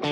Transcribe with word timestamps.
Muy 0.00 0.10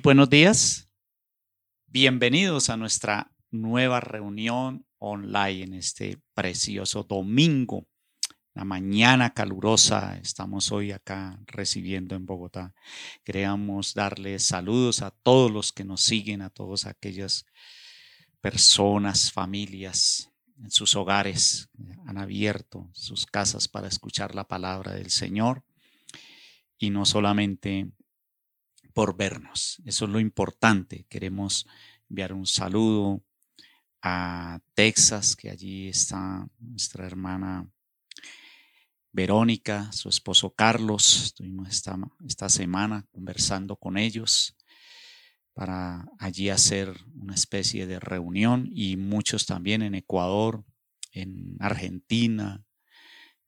buenos 0.00 0.30
días. 0.30 0.90
Bienvenidos 1.86 2.70
a 2.70 2.76
nuestra 2.76 3.32
nueva 3.50 4.00
reunión 4.00 4.86
online 4.98 5.64
en 5.64 5.74
este 5.74 6.18
precioso 6.34 7.04
domingo. 7.04 7.86
La 8.54 8.64
mañana 8.64 9.34
calurosa 9.34 10.16
estamos 10.16 10.72
hoy 10.72 10.92
acá 10.92 11.38
recibiendo 11.46 12.16
en 12.16 12.24
Bogotá. 12.24 12.74
Queríamos 13.22 13.92
darles 13.92 14.44
saludos 14.44 15.02
a 15.02 15.10
todos 15.10 15.50
los 15.50 15.72
que 15.72 15.84
nos 15.84 16.02
siguen, 16.02 16.40
a 16.40 16.48
todas 16.48 16.86
aquellas 16.86 17.44
personas, 18.50 19.32
familias 19.32 20.30
en 20.62 20.70
sus 20.70 20.94
hogares 20.94 21.68
han 22.06 22.16
abierto 22.16 22.88
sus 22.92 23.26
casas 23.26 23.66
para 23.66 23.88
escuchar 23.88 24.36
la 24.36 24.46
palabra 24.46 24.92
del 24.94 25.10
Señor 25.10 25.64
y 26.78 26.90
no 26.90 27.04
solamente 27.06 27.90
por 28.94 29.16
vernos. 29.16 29.82
Eso 29.84 30.04
es 30.04 30.12
lo 30.12 30.20
importante. 30.20 31.06
Queremos 31.08 31.66
enviar 32.08 32.32
un 32.32 32.46
saludo 32.46 33.20
a 34.00 34.60
Texas, 34.74 35.34
que 35.34 35.50
allí 35.50 35.88
está 35.88 36.48
nuestra 36.60 37.04
hermana 37.04 37.68
Verónica, 39.10 39.90
su 39.90 40.08
esposo 40.08 40.54
Carlos. 40.54 41.24
Estuvimos 41.24 41.68
esta, 41.68 41.98
esta 42.24 42.48
semana 42.48 43.04
conversando 43.10 43.74
con 43.74 43.98
ellos 43.98 44.55
para 45.56 46.06
allí 46.18 46.50
hacer 46.50 46.94
una 47.14 47.34
especie 47.34 47.86
de 47.86 47.98
reunión 47.98 48.68
y 48.70 48.98
muchos 48.98 49.46
también 49.46 49.80
en 49.80 49.94
Ecuador, 49.94 50.66
en 51.12 51.56
Argentina, 51.60 52.62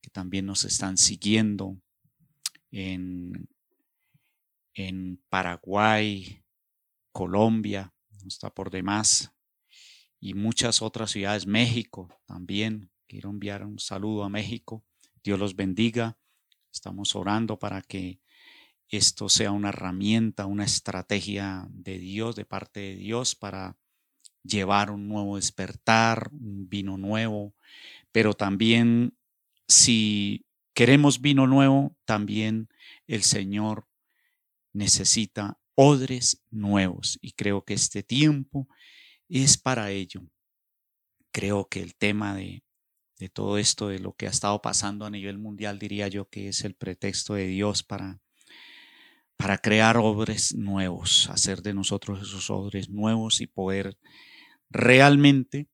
que 0.00 0.08
también 0.08 0.46
nos 0.46 0.64
están 0.64 0.96
siguiendo, 0.96 1.78
en 2.70 3.46
en 4.78 5.20
Paraguay, 5.28 6.44
Colombia, 7.10 7.92
no 8.22 8.28
está 8.28 8.48
por 8.48 8.70
demás, 8.70 9.32
y 10.20 10.34
muchas 10.34 10.82
otras 10.82 11.10
ciudades, 11.10 11.46
México 11.46 12.08
también. 12.26 12.90
Quiero 13.08 13.30
enviar 13.30 13.64
un 13.64 13.78
saludo 13.78 14.22
a 14.22 14.28
México. 14.28 14.84
Dios 15.24 15.38
los 15.38 15.56
bendiga. 15.56 16.16
Estamos 16.72 17.16
orando 17.16 17.58
para 17.58 17.82
que 17.82 18.20
esto 18.90 19.28
sea 19.28 19.52
una 19.52 19.68
herramienta, 19.68 20.46
una 20.46 20.64
estrategia 20.64 21.66
de 21.70 21.98
Dios, 21.98 22.36
de 22.36 22.44
parte 22.44 22.80
de 22.80 22.96
Dios, 22.96 23.34
para 23.34 23.76
llevar 24.42 24.90
un 24.90 25.08
nuevo 25.08 25.36
despertar, 25.36 26.30
un 26.32 26.68
vino 26.68 26.96
nuevo, 26.96 27.54
pero 28.12 28.34
también 28.34 29.14
si 29.66 30.46
queremos 30.74 31.20
vino 31.20 31.46
nuevo, 31.46 31.94
también 32.04 32.68
el 33.06 33.22
Señor 33.22 33.86
necesita 34.72 35.58
odres 35.74 36.42
nuevos 36.50 37.18
y 37.20 37.32
creo 37.32 37.64
que 37.64 37.74
este 37.74 38.02
tiempo 38.02 38.68
es 39.28 39.58
para 39.58 39.90
ello. 39.90 40.22
Creo 41.30 41.68
que 41.68 41.82
el 41.82 41.94
tema 41.94 42.34
de, 42.34 42.64
de 43.18 43.28
todo 43.28 43.58
esto, 43.58 43.88
de 43.88 43.98
lo 43.98 44.14
que 44.14 44.26
ha 44.26 44.30
estado 44.30 44.62
pasando 44.62 45.04
a 45.04 45.10
nivel 45.10 45.38
mundial, 45.38 45.78
diría 45.78 46.08
yo 46.08 46.28
que 46.28 46.48
es 46.48 46.64
el 46.64 46.74
pretexto 46.74 47.34
de 47.34 47.46
Dios 47.46 47.82
para, 47.82 48.20
para 49.38 49.56
crear 49.56 49.96
odres 49.96 50.54
nuevos, 50.54 51.30
hacer 51.30 51.62
de 51.62 51.72
nosotros 51.72 52.20
esos 52.20 52.50
odres 52.50 52.90
nuevos 52.90 53.40
y 53.40 53.46
poder 53.46 53.96
realmente 54.68 55.68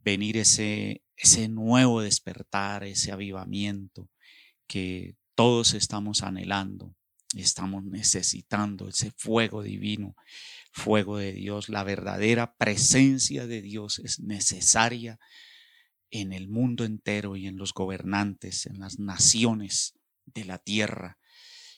venir 0.00 0.36
ese, 0.36 1.04
ese 1.16 1.48
nuevo 1.48 2.00
despertar, 2.00 2.82
ese 2.82 3.12
avivamiento 3.12 4.10
que 4.66 5.14
todos 5.36 5.74
estamos 5.74 6.24
anhelando 6.24 6.96
Estamos 7.36 7.84
necesitando 7.84 8.88
ese 8.88 9.12
fuego 9.12 9.62
divino, 9.62 10.16
fuego 10.72 11.18
de 11.18 11.32
Dios. 11.32 11.68
La 11.68 11.84
verdadera 11.84 12.56
presencia 12.56 13.46
de 13.46 13.62
Dios 13.62 14.00
es 14.00 14.18
necesaria 14.18 15.20
en 16.10 16.32
el 16.32 16.48
mundo 16.48 16.84
entero 16.84 17.36
y 17.36 17.46
en 17.46 17.56
los 17.56 17.72
gobernantes, 17.72 18.66
en 18.66 18.80
las 18.80 18.98
naciones 18.98 19.94
de 20.24 20.44
la 20.44 20.58
tierra, 20.58 21.18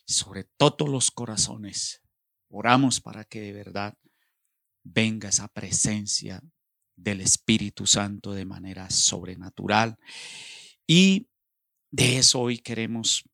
sobre 0.06 0.44
todos 0.56 0.88
los 0.88 1.10
corazones. 1.10 2.02
Oramos 2.48 3.00
para 3.00 3.24
que 3.24 3.40
de 3.40 3.52
verdad 3.52 3.94
venga 4.82 5.28
esa 5.28 5.48
presencia 5.48 6.42
del 6.96 7.20
Espíritu 7.20 7.86
Santo 7.86 8.32
de 8.32 8.44
manera 8.44 8.91
sobrenatural. 8.91 9.96
Y 10.86 11.28
de 11.91 12.18
eso 12.18 12.41
hoy 12.41 12.58
queremos 12.58 13.24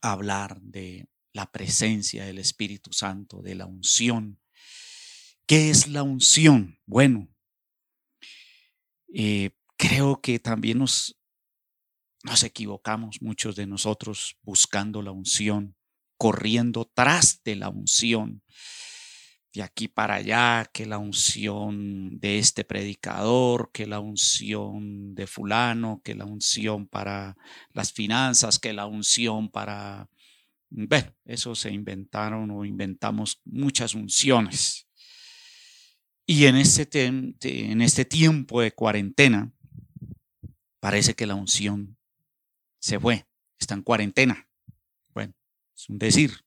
hablar 0.00 0.60
de 0.60 1.08
la 1.32 1.50
presencia 1.50 2.24
del 2.24 2.38
Espíritu 2.38 2.92
Santo, 2.92 3.40
de 3.42 3.54
la 3.54 3.66
unción. 3.66 4.40
¿Qué 5.46 5.70
es 5.70 5.88
la 5.88 6.02
unción? 6.02 6.78
Bueno, 6.86 7.28
eh, 9.14 9.50
creo 9.76 10.20
que 10.20 10.38
también 10.38 10.78
nos, 10.78 11.18
nos 12.24 12.42
equivocamos 12.44 13.20
muchos 13.20 13.56
de 13.56 13.66
nosotros 13.66 14.36
buscando 14.42 15.02
la 15.02 15.10
unción, 15.10 15.76
corriendo 16.16 16.90
tras 16.92 17.42
de 17.44 17.56
la 17.56 17.68
unción, 17.68 18.42
de 19.52 19.62
aquí 19.62 19.88
para 19.88 20.14
allá, 20.14 20.70
que 20.72 20.86
la 20.86 20.98
unción 20.98 22.18
de 22.18 22.38
este 22.38 22.64
predicador, 22.64 23.70
que 23.72 23.86
la 23.86 24.00
unción 24.00 25.14
de 25.14 25.26
fulano, 25.26 26.00
que 26.02 26.14
la 26.14 26.24
unción 26.24 26.86
para 26.86 27.36
las 27.72 27.92
finanzas, 27.92 28.58
que 28.58 28.72
la 28.72 28.86
unción 28.86 29.50
para 29.50 30.08
bueno, 30.74 31.14
eso 31.26 31.54
se 31.54 31.70
inventaron 31.70 32.50
o 32.50 32.64
inventamos 32.64 33.42
muchas 33.44 33.94
unciones. 33.94 34.88
Y 36.24 36.46
en 36.46 36.56
este, 36.56 37.04
en 37.04 37.82
este 37.82 38.06
tiempo 38.06 38.62
de 38.62 38.72
cuarentena, 38.72 39.52
parece 40.80 41.14
que 41.14 41.26
la 41.26 41.34
unción 41.34 41.98
se 42.82 42.98
fue, 42.98 43.26
está 43.58 43.74
en 43.74 43.82
cuarentena. 43.82 44.48
Bueno, 45.14 45.34
es 45.74 45.88
un 45.88 45.98
decir. 45.98 46.44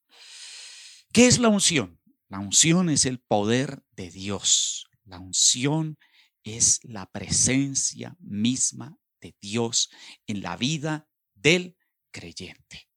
¿Qué 1.13 1.28
es 1.28 1.40
la 1.40 1.47
unción? 1.47 2.01
La 2.28 2.40
unción 2.40 2.90
es 2.90 3.06
el 3.06 3.19
poder 3.19 3.84
de 3.91 4.12
Dios. 4.12 4.90
La 5.06 5.19
unción 5.19 5.97
es 6.44 6.81
la 6.84 7.09
presencia 7.09 8.18
misma 8.19 8.97
de 9.22 9.34
Dios 9.40 9.90
en 10.28 10.41
la 10.41 10.57
vida 10.57 11.07
del 11.34 11.78
creyente. 12.12 12.90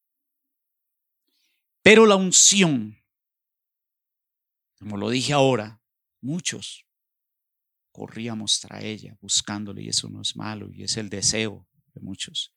Pero 1.82 2.06
la 2.06 2.16
unción, 2.16 2.98
como 4.78 4.96
lo 4.96 5.10
dije 5.10 5.32
ahora, 5.32 5.80
muchos 6.20 6.86
corríamos 7.92 8.58
tras 8.60 8.82
ella 8.82 9.16
buscándole 9.20 9.82
y 9.82 9.88
eso 9.88 10.08
no 10.08 10.22
es 10.22 10.34
malo 10.34 10.70
y 10.72 10.82
es 10.82 10.96
el 10.96 11.08
deseo 11.08 11.68
de 11.94 12.00
muchos. 12.00 12.52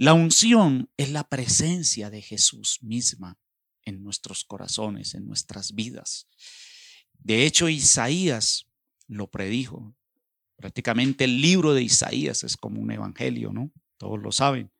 La 0.00 0.14
unción 0.14 0.88
es 0.96 1.10
la 1.10 1.28
presencia 1.28 2.08
de 2.08 2.22
Jesús 2.22 2.78
misma 2.82 3.36
en 3.82 4.04
nuestros 4.04 4.44
corazones, 4.44 5.14
en 5.14 5.26
nuestras 5.26 5.74
vidas. 5.74 6.28
De 7.18 7.44
hecho, 7.44 7.68
Isaías 7.68 8.68
lo 9.08 9.28
predijo. 9.28 9.96
Prácticamente 10.54 11.24
el 11.24 11.40
libro 11.40 11.74
de 11.74 11.82
Isaías 11.82 12.44
es 12.44 12.56
como 12.56 12.80
un 12.80 12.92
evangelio, 12.92 13.52
¿no? 13.52 13.72
Todos 13.96 14.20
lo 14.20 14.30
saben. 14.30 14.70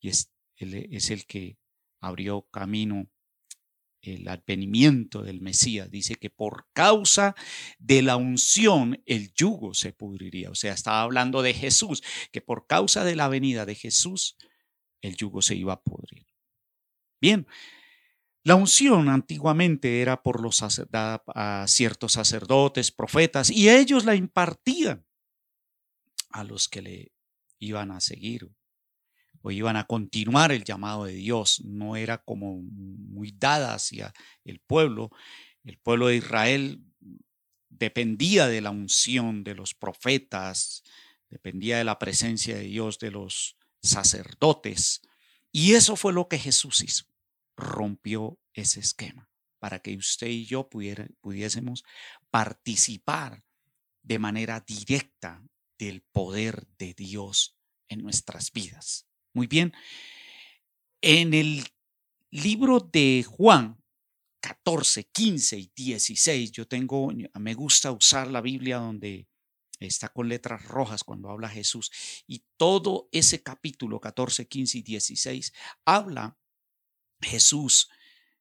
Y 0.00 0.08
es, 0.08 0.32
es 0.56 1.10
el 1.10 1.26
que 1.26 1.58
abrió 2.00 2.48
camino 2.50 3.10
el 4.14 4.28
advenimiento 4.28 5.22
del 5.22 5.40
Mesías. 5.40 5.90
Dice 5.90 6.14
que 6.14 6.30
por 6.30 6.66
causa 6.72 7.34
de 7.78 8.02
la 8.02 8.16
unción 8.16 9.02
el 9.06 9.32
yugo 9.34 9.74
se 9.74 9.92
pudriría. 9.92 10.50
O 10.50 10.54
sea, 10.54 10.72
estaba 10.72 11.02
hablando 11.02 11.42
de 11.42 11.54
Jesús, 11.54 12.02
que 12.32 12.40
por 12.40 12.66
causa 12.66 13.04
de 13.04 13.16
la 13.16 13.28
venida 13.28 13.66
de 13.66 13.74
Jesús 13.74 14.36
el 15.00 15.16
yugo 15.16 15.42
se 15.42 15.54
iba 15.54 15.74
a 15.74 15.82
pudrir. 15.82 16.26
Bien, 17.20 17.46
la 18.42 18.54
unción 18.54 19.08
antiguamente 19.08 20.00
era 20.00 20.22
por 20.22 20.40
los 20.40 20.62
a 20.62 21.64
ciertos 21.66 22.12
sacerdotes, 22.12 22.92
profetas, 22.92 23.50
y 23.50 23.68
ellos 23.68 24.04
la 24.04 24.14
impartían 24.14 25.04
a 26.30 26.44
los 26.44 26.68
que 26.68 26.82
le 26.82 27.12
iban 27.58 27.90
a 27.90 28.00
seguir 28.00 28.50
iban 29.50 29.76
a 29.76 29.86
continuar 29.86 30.52
el 30.52 30.64
llamado 30.64 31.04
de 31.04 31.12
Dios, 31.12 31.62
no 31.64 31.96
era 31.96 32.18
como 32.18 32.62
muy 32.62 33.32
dada 33.32 33.74
hacia 33.74 34.12
el 34.44 34.60
pueblo. 34.60 35.10
El 35.64 35.78
pueblo 35.78 36.08
de 36.08 36.16
Israel 36.16 36.82
dependía 37.68 38.46
de 38.46 38.60
la 38.60 38.70
unción 38.70 39.44
de 39.44 39.54
los 39.54 39.74
profetas, 39.74 40.82
dependía 41.28 41.78
de 41.78 41.84
la 41.84 41.98
presencia 41.98 42.56
de 42.56 42.64
Dios, 42.64 42.98
de 42.98 43.10
los 43.10 43.56
sacerdotes. 43.82 45.02
Y 45.52 45.74
eso 45.74 45.96
fue 45.96 46.12
lo 46.12 46.28
que 46.28 46.38
Jesús 46.38 46.82
hizo, 46.82 47.04
rompió 47.56 48.38
ese 48.54 48.80
esquema 48.80 49.28
para 49.58 49.80
que 49.80 49.96
usted 49.96 50.28
y 50.28 50.44
yo 50.44 50.68
pudiésemos 50.68 51.84
participar 52.30 53.42
de 54.02 54.18
manera 54.18 54.60
directa 54.60 55.42
del 55.78 56.02
poder 56.02 56.66
de 56.78 56.94
Dios 56.94 57.56
en 57.88 58.02
nuestras 58.02 58.52
vidas. 58.52 59.05
Muy 59.36 59.48
bien, 59.48 59.74
en 61.02 61.34
el 61.34 61.62
libro 62.30 62.80
de 62.80 63.22
Juan 63.28 63.78
14, 64.40 65.10
15 65.12 65.58
y 65.58 65.72
16, 65.76 66.52
yo 66.52 66.66
tengo, 66.66 67.12
me 67.34 67.52
gusta 67.52 67.92
usar 67.92 68.28
la 68.28 68.40
Biblia 68.40 68.78
donde 68.78 69.28
está 69.78 70.08
con 70.08 70.30
letras 70.30 70.64
rojas 70.64 71.04
cuando 71.04 71.28
habla 71.28 71.50
Jesús. 71.50 71.92
Y 72.26 72.46
todo 72.56 73.10
ese 73.12 73.42
capítulo 73.42 74.00
14, 74.00 74.48
15 74.48 74.78
y 74.78 74.82
16 74.82 75.52
habla 75.84 76.38
Jesús. 77.20 77.90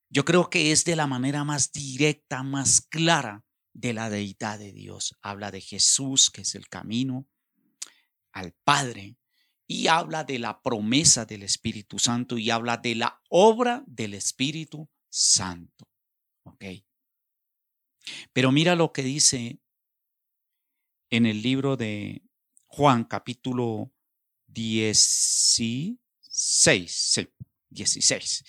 Yo 0.10 0.24
creo 0.24 0.50
que 0.50 0.72
es 0.72 0.86
de 0.86 0.96
la 0.96 1.08
manera 1.08 1.44
más 1.44 1.74
directa, 1.74 2.42
más 2.42 2.80
clara 2.80 3.44
de 3.74 3.92
la 3.92 4.10
deidad 4.10 4.60
de 4.60 4.72
Dios. 4.72 5.14
Habla 5.22 5.52
de 5.52 5.60
Jesús, 5.60 6.30
que 6.30 6.44
es 6.44 6.56
el 6.56 6.70
camino 6.70 7.28
al 8.32 8.54
Padre, 8.64 9.18
y 9.68 9.88
habla 9.88 10.24
de 10.24 10.40
la 10.40 10.62
promesa 10.62 11.26
del 11.26 11.44
Espíritu 11.44 12.00
Santo 12.00 12.38
y 12.38 12.50
habla 12.50 12.78
de 12.78 12.96
la 12.96 13.22
obra 13.30 13.84
del 13.88 14.14
Espíritu 14.14 14.90
Santo. 15.10 15.90
¿Ok? 16.44 16.64
Pero 18.34 18.52
mira 18.52 18.76
lo 18.76 18.92
que 18.92 19.02
dice 19.02 19.60
en 21.10 21.26
el 21.26 21.42
libro 21.42 21.78
de 21.78 22.22
Juan 22.66 23.06
capítulo 23.06 23.92
16, 24.48 25.98
sí, 26.22 27.28
16. 27.70 28.44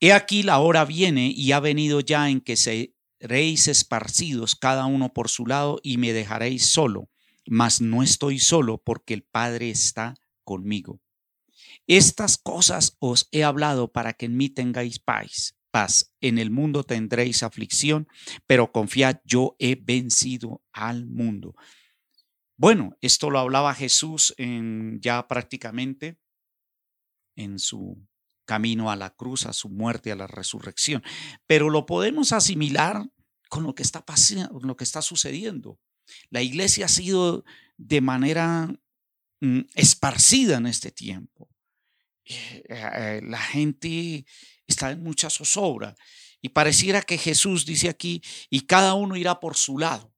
He 0.00 0.12
aquí 0.12 0.42
la 0.42 0.58
hora 0.60 0.84
viene 0.84 1.32
y 1.34 1.52
ha 1.52 1.60
venido 1.60 2.00
ya 2.00 2.30
en 2.30 2.40
que 2.40 2.56
seréis 2.56 3.68
esparcidos 3.68 4.56
cada 4.56 4.86
uno 4.86 5.12
por 5.12 5.28
su 5.28 5.46
lado 5.46 5.78
y 5.82 5.98
me 5.98 6.12
dejaréis 6.12 6.66
solo, 6.66 7.10
mas 7.50 7.82
no 7.82 8.02
estoy 8.02 8.38
solo 8.38 8.78
porque 8.78 9.12
el 9.12 9.24
Padre 9.24 9.70
está 9.70 10.14
conmigo. 10.44 11.00
Estas 11.86 12.38
cosas 12.38 12.96
os 12.98 13.28
he 13.32 13.44
hablado 13.44 13.92
para 13.92 14.14
que 14.14 14.26
en 14.26 14.36
mí 14.38 14.48
tengáis 14.48 14.98
paz 14.98 15.54
paz. 15.70 16.12
En 16.20 16.38
el 16.38 16.50
mundo 16.50 16.84
tendréis 16.84 17.42
aflicción, 17.42 18.08
pero 18.46 18.72
confiad, 18.72 19.20
yo 19.24 19.56
he 19.58 19.76
vencido 19.76 20.62
al 20.72 21.06
mundo. 21.06 21.54
Bueno, 22.56 22.96
esto 23.00 23.30
lo 23.30 23.38
hablaba 23.38 23.74
Jesús 23.74 24.34
ya 25.00 25.26
prácticamente 25.28 26.18
en 27.36 27.58
su 27.58 28.06
camino 28.44 28.90
a 28.90 28.96
la 28.96 29.10
cruz, 29.10 29.46
a 29.46 29.52
su 29.52 29.70
muerte, 29.70 30.12
a 30.12 30.16
la 30.16 30.26
resurrección, 30.26 31.02
pero 31.46 31.70
lo 31.70 31.86
podemos 31.86 32.32
asimilar 32.32 33.08
con 33.48 33.62
lo 33.62 33.74
que 33.74 33.82
está 33.82 34.04
pasando, 34.04 34.50
con 34.50 34.66
lo 34.66 34.76
que 34.76 34.84
está 34.84 35.00
sucediendo. 35.00 35.78
La 36.30 36.42
iglesia 36.42 36.86
ha 36.86 36.88
sido 36.88 37.44
de 37.76 38.00
manera 38.00 38.68
mm, 39.40 39.60
esparcida 39.74 40.58
en 40.58 40.66
este 40.66 40.90
tiempo. 40.90 41.48
Eh, 42.24 42.62
eh, 42.68 43.20
la 43.24 43.38
gente 43.38 44.24
está 44.66 44.90
en 44.90 45.02
mucha 45.02 45.30
zozobra. 45.30 45.94
Y 46.42 46.50
pareciera 46.50 47.02
que 47.02 47.18
Jesús 47.18 47.66
dice 47.66 47.88
aquí, 47.88 48.22
y 48.48 48.62
cada 48.62 48.94
uno 48.94 49.16
irá 49.16 49.40
por 49.40 49.56
su 49.56 49.78
lado. 49.78 50.14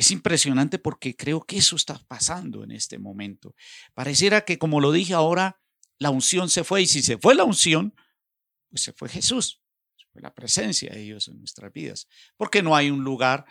Es 0.00 0.10
impresionante 0.10 0.78
porque 0.78 1.14
creo 1.14 1.42
que 1.42 1.58
eso 1.58 1.76
está 1.76 2.02
pasando 2.08 2.64
en 2.64 2.70
este 2.70 2.98
momento. 2.98 3.54
Pareciera 3.92 4.46
que, 4.46 4.58
como 4.58 4.80
lo 4.80 4.92
dije 4.92 5.12
ahora, 5.12 5.60
la 5.98 6.08
unción 6.08 6.48
se 6.48 6.64
fue, 6.64 6.80
y 6.80 6.86
si 6.86 7.02
se 7.02 7.18
fue 7.18 7.34
la 7.34 7.44
unción, 7.44 7.94
pues 8.70 8.80
se 8.80 8.94
fue 8.94 9.10
Jesús, 9.10 9.60
se 9.96 10.06
fue 10.10 10.22
la 10.22 10.34
presencia 10.34 10.90
de 10.90 11.00
Dios 11.00 11.28
en 11.28 11.38
nuestras 11.38 11.70
vidas, 11.70 12.08
porque 12.38 12.62
no 12.62 12.74
hay 12.74 12.88
un 12.88 13.04
lugar 13.04 13.44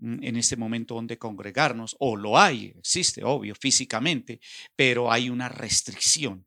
en 0.00 0.36
este 0.36 0.56
momento 0.56 0.94
donde 0.94 1.18
congregarnos, 1.18 1.96
o 1.98 2.16
lo 2.16 2.38
hay, 2.38 2.74
existe, 2.78 3.24
obvio, 3.24 3.54
físicamente, 3.54 4.40
pero 4.76 5.10
hay 5.10 5.30
una 5.30 5.48
restricción. 5.48 6.46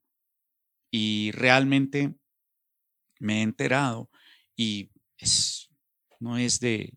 Y 0.89 1.31
realmente 1.31 2.15
me 3.19 3.39
he 3.39 3.42
enterado 3.42 4.09
y 4.56 4.92
no 6.19 6.38
es 6.38 6.59
de, 6.59 6.94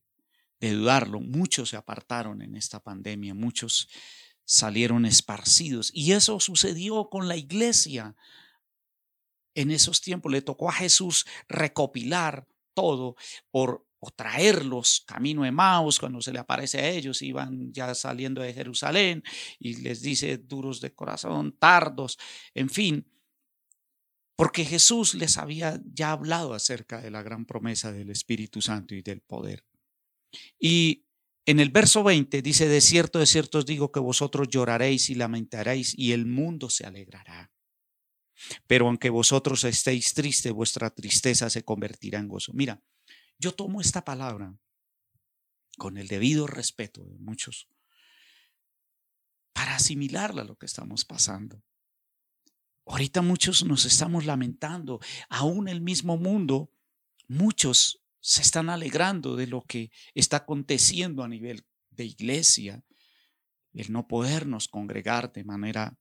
de 0.60 0.72
dudarlo, 0.72 1.20
muchos 1.20 1.70
se 1.70 1.76
apartaron 1.76 2.42
en 2.42 2.56
esta 2.56 2.80
pandemia, 2.80 3.34
muchos 3.34 3.88
salieron 4.44 5.06
esparcidos 5.06 5.90
y 5.94 6.12
eso 6.12 6.40
sucedió 6.40 7.08
con 7.08 7.28
la 7.28 7.36
iglesia. 7.36 8.14
En 9.54 9.70
esos 9.70 10.00
tiempos 10.00 10.32
le 10.32 10.42
tocó 10.42 10.68
a 10.68 10.72
Jesús 10.72 11.26
recopilar 11.48 12.46
todo 12.74 13.16
por, 13.50 13.86
o 14.04 14.10
traerlos 14.10 15.02
camino 15.06 15.44
de 15.44 15.52
Maus, 15.52 15.98
cuando 15.98 16.20
se 16.20 16.32
le 16.32 16.38
aparece 16.38 16.78
a 16.78 16.90
ellos, 16.90 17.22
iban 17.22 17.72
ya 17.72 17.94
saliendo 17.94 18.42
de 18.42 18.52
Jerusalén 18.52 19.22
y 19.58 19.76
les 19.76 20.02
dice 20.02 20.36
duros 20.36 20.80
de 20.80 20.94
corazón, 20.94 21.56
tardos, 21.58 22.18
en 22.54 22.68
fin, 22.68 23.06
porque 24.36 24.64
Jesús 24.64 25.14
les 25.14 25.38
había 25.38 25.80
ya 25.94 26.12
hablado 26.12 26.52
acerca 26.52 27.00
de 27.00 27.10
la 27.10 27.22
gran 27.22 27.46
promesa 27.46 27.92
del 27.92 28.10
Espíritu 28.10 28.60
Santo 28.60 28.94
y 28.94 29.00
del 29.00 29.22
poder. 29.22 29.64
Y 30.58 31.06
en 31.46 31.60
el 31.60 31.70
verso 31.70 32.02
20 32.02 32.42
dice, 32.42 32.68
de 32.68 32.80
cierto, 32.80 33.18
de 33.20 33.26
cierto 33.26 33.58
os 33.58 33.66
digo 33.66 33.90
que 33.90 34.00
vosotros 34.00 34.48
lloraréis 34.48 35.08
y 35.08 35.14
lamentaréis 35.14 35.96
y 35.96 36.12
el 36.12 36.26
mundo 36.26 36.68
se 36.68 36.84
alegrará. 36.84 37.52
Pero 38.66 38.88
aunque 38.88 39.10
vosotros 39.10 39.62
estéis 39.64 40.12
tristes, 40.12 40.52
vuestra 40.52 40.90
tristeza 40.90 41.48
se 41.48 41.62
convertirá 41.62 42.18
en 42.18 42.28
gozo. 42.28 42.52
Mira, 42.52 42.82
yo 43.38 43.52
tomo 43.52 43.80
esta 43.80 44.04
palabra 44.04 44.56
con 45.76 45.98
el 45.98 46.08
debido 46.08 46.46
respeto 46.46 47.04
de 47.04 47.18
muchos 47.18 47.68
para 49.52 49.76
asimilarla 49.76 50.42
a 50.42 50.44
lo 50.44 50.56
que 50.56 50.66
estamos 50.66 51.04
pasando. 51.04 51.62
Ahorita 52.86 53.22
muchos 53.22 53.64
nos 53.64 53.86
estamos 53.86 54.26
lamentando, 54.26 55.00
aún 55.30 55.68
el 55.68 55.80
mismo 55.80 56.18
mundo, 56.18 56.70
muchos 57.28 58.02
se 58.20 58.42
están 58.42 58.68
alegrando 58.68 59.36
de 59.36 59.46
lo 59.46 59.62
que 59.62 59.90
está 60.14 60.38
aconteciendo 60.38 61.22
a 61.22 61.28
nivel 61.28 61.64
de 61.90 62.04
iglesia, 62.04 62.82
el 63.72 63.90
no 63.90 64.06
podernos 64.06 64.68
congregar 64.68 65.32
de 65.32 65.44
manera 65.44 65.96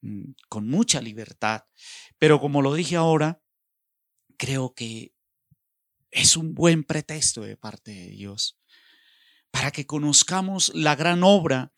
mm, 0.00 0.32
con 0.48 0.68
mucha 0.68 1.00
libertad. 1.00 1.64
Pero 2.18 2.40
como 2.40 2.62
lo 2.62 2.74
dije 2.74 2.96
ahora, 2.96 3.42
creo 4.36 4.74
que 4.74 5.12
es 6.10 6.36
un 6.36 6.54
buen 6.54 6.84
pretexto 6.84 7.42
de 7.42 7.56
parte 7.56 7.92
de 7.92 8.08
Dios 8.08 8.58
para 9.50 9.70
que 9.70 9.86
conozcamos 9.86 10.72
la 10.74 10.96
gran 10.96 11.22
obra 11.22 11.72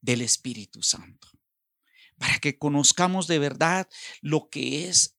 del 0.00 0.22
Espíritu 0.22 0.82
Santo 0.82 1.28
para 2.18 2.38
que 2.38 2.58
conozcamos 2.58 3.26
de 3.26 3.38
verdad 3.38 3.88
lo 4.20 4.50
que 4.50 4.88
es, 4.88 5.16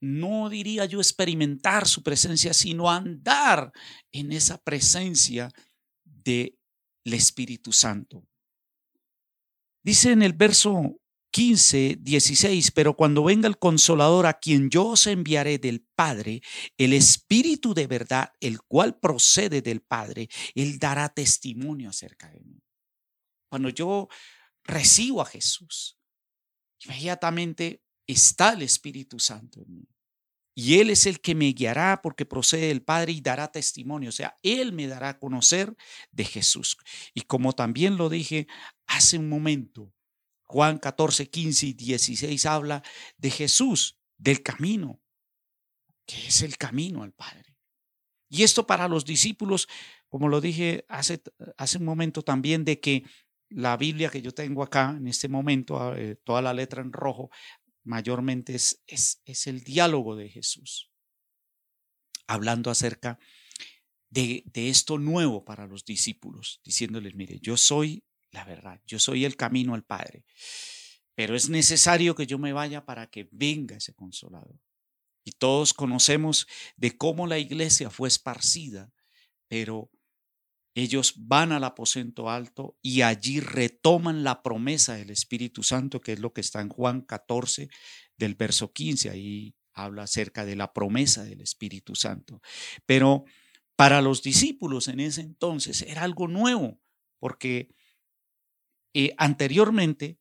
no 0.00 0.48
diría 0.48 0.84
yo 0.84 0.98
experimentar 0.98 1.86
su 1.86 2.02
presencia, 2.02 2.52
sino 2.52 2.90
andar 2.90 3.72
en 4.10 4.32
esa 4.32 4.58
presencia 4.58 5.50
del 6.04 6.58
Espíritu 7.04 7.72
Santo. 7.72 8.26
Dice 9.84 10.12
en 10.12 10.22
el 10.22 10.32
verso 10.32 11.00
15, 11.32 11.96
16, 12.00 12.70
pero 12.72 12.94
cuando 12.94 13.24
venga 13.24 13.48
el 13.48 13.58
consolador 13.58 14.26
a 14.26 14.34
quien 14.38 14.68
yo 14.68 14.88
os 14.88 15.06
enviaré 15.06 15.58
del 15.58 15.80
Padre, 15.94 16.42
el 16.76 16.92
Espíritu 16.92 17.72
de 17.72 17.86
verdad, 17.86 18.32
el 18.40 18.60
cual 18.60 19.00
procede 19.00 19.62
del 19.62 19.80
Padre, 19.80 20.28
él 20.54 20.78
dará 20.78 21.08
testimonio 21.08 21.88
acerca 21.88 22.30
de 22.30 22.40
mí. 22.44 22.62
Cuando 23.48 23.70
yo 23.70 24.08
recibo 24.62 25.22
a 25.22 25.26
Jesús, 25.26 25.98
inmediatamente 26.84 27.82
está 28.06 28.52
el 28.52 28.62
Espíritu 28.62 29.18
Santo 29.18 29.62
en 29.62 29.74
mí. 29.74 29.88
Y 30.54 30.80
Él 30.80 30.90
es 30.90 31.06
el 31.06 31.20
que 31.20 31.34
me 31.34 31.46
guiará 31.52 32.00
porque 32.02 32.26
procede 32.26 32.68
del 32.68 32.82
Padre 32.82 33.12
y 33.12 33.22
dará 33.22 33.50
testimonio. 33.50 34.10
O 34.10 34.12
sea, 34.12 34.36
Él 34.42 34.72
me 34.72 34.86
dará 34.86 35.10
a 35.10 35.18
conocer 35.18 35.74
de 36.10 36.24
Jesús. 36.24 36.76
Y 37.14 37.22
como 37.22 37.54
también 37.54 37.96
lo 37.96 38.10
dije 38.10 38.46
hace 38.86 39.16
un 39.16 39.30
momento, 39.30 39.94
Juan 40.52 40.78
14, 40.78 41.30
15 41.30 41.66
y 41.68 41.72
16 41.72 42.44
habla 42.44 42.82
de 43.16 43.30
Jesús, 43.30 43.98
del 44.18 44.42
camino, 44.42 45.00
que 46.04 46.26
es 46.26 46.42
el 46.42 46.58
camino 46.58 47.02
al 47.02 47.12
Padre. 47.14 47.56
Y 48.28 48.42
esto 48.42 48.66
para 48.66 48.86
los 48.86 49.06
discípulos, 49.06 49.66
como 50.10 50.28
lo 50.28 50.42
dije 50.42 50.84
hace, 50.90 51.22
hace 51.56 51.78
un 51.78 51.86
momento 51.86 52.20
también, 52.20 52.66
de 52.66 52.80
que 52.80 53.04
la 53.48 53.78
Biblia 53.78 54.10
que 54.10 54.20
yo 54.20 54.32
tengo 54.32 54.62
acá 54.62 54.94
en 54.94 55.08
este 55.08 55.26
momento, 55.26 55.78
ah, 55.80 55.94
eh, 55.96 56.16
toda 56.22 56.42
la 56.42 56.52
letra 56.52 56.82
en 56.82 56.92
rojo, 56.92 57.30
mayormente 57.82 58.54
es, 58.54 58.82
es, 58.86 59.22
es 59.24 59.46
el 59.46 59.62
diálogo 59.62 60.16
de 60.16 60.28
Jesús, 60.28 60.90
hablando 62.26 62.70
acerca 62.70 63.18
de, 64.10 64.42
de, 64.52 64.68
esto 64.68 64.98
nuevo 64.98 65.46
para 65.46 65.66
los 65.66 65.86
discípulos, 65.86 66.60
diciéndoles, 66.62 67.14
mire, 67.14 67.38
yo 67.40 67.56
soy 67.56 68.04
la 68.32 68.44
verdad, 68.44 68.80
yo 68.86 68.98
soy 68.98 69.24
el 69.24 69.36
camino 69.36 69.74
al 69.74 69.84
Padre, 69.84 70.24
pero 71.14 71.36
es 71.36 71.48
necesario 71.48 72.14
que 72.14 72.26
yo 72.26 72.38
me 72.38 72.52
vaya 72.52 72.84
para 72.84 73.08
que 73.08 73.28
venga 73.30 73.76
ese 73.76 73.94
consolador. 73.94 74.58
Y 75.24 75.32
todos 75.32 75.72
conocemos 75.72 76.48
de 76.76 76.96
cómo 76.96 77.26
la 77.26 77.38
iglesia 77.38 77.90
fue 77.90 78.08
esparcida, 78.08 78.92
pero 79.48 79.90
ellos 80.74 81.14
van 81.16 81.52
al 81.52 81.64
aposento 81.64 82.30
alto 82.30 82.78
y 82.80 83.02
allí 83.02 83.40
retoman 83.40 84.24
la 84.24 84.42
promesa 84.42 84.94
del 84.94 85.10
Espíritu 85.10 85.62
Santo, 85.62 86.00
que 86.00 86.14
es 86.14 86.18
lo 86.18 86.32
que 86.32 86.40
está 86.40 86.60
en 86.60 86.70
Juan 86.70 87.02
14 87.02 87.68
del 88.16 88.34
verso 88.34 88.72
15. 88.72 89.10
Ahí 89.10 89.54
habla 89.74 90.04
acerca 90.04 90.46
de 90.46 90.56
la 90.56 90.72
promesa 90.72 91.24
del 91.24 91.42
Espíritu 91.42 91.94
Santo. 91.94 92.40
Pero 92.86 93.24
para 93.76 94.00
los 94.00 94.22
discípulos 94.22 94.88
en 94.88 95.00
ese 95.00 95.20
entonces 95.20 95.82
era 95.82 96.02
algo 96.02 96.26
nuevo, 96.26 96.80
porque 97.18 97.74
eh, 98.94 99.14
anteriormente 99.16 100.18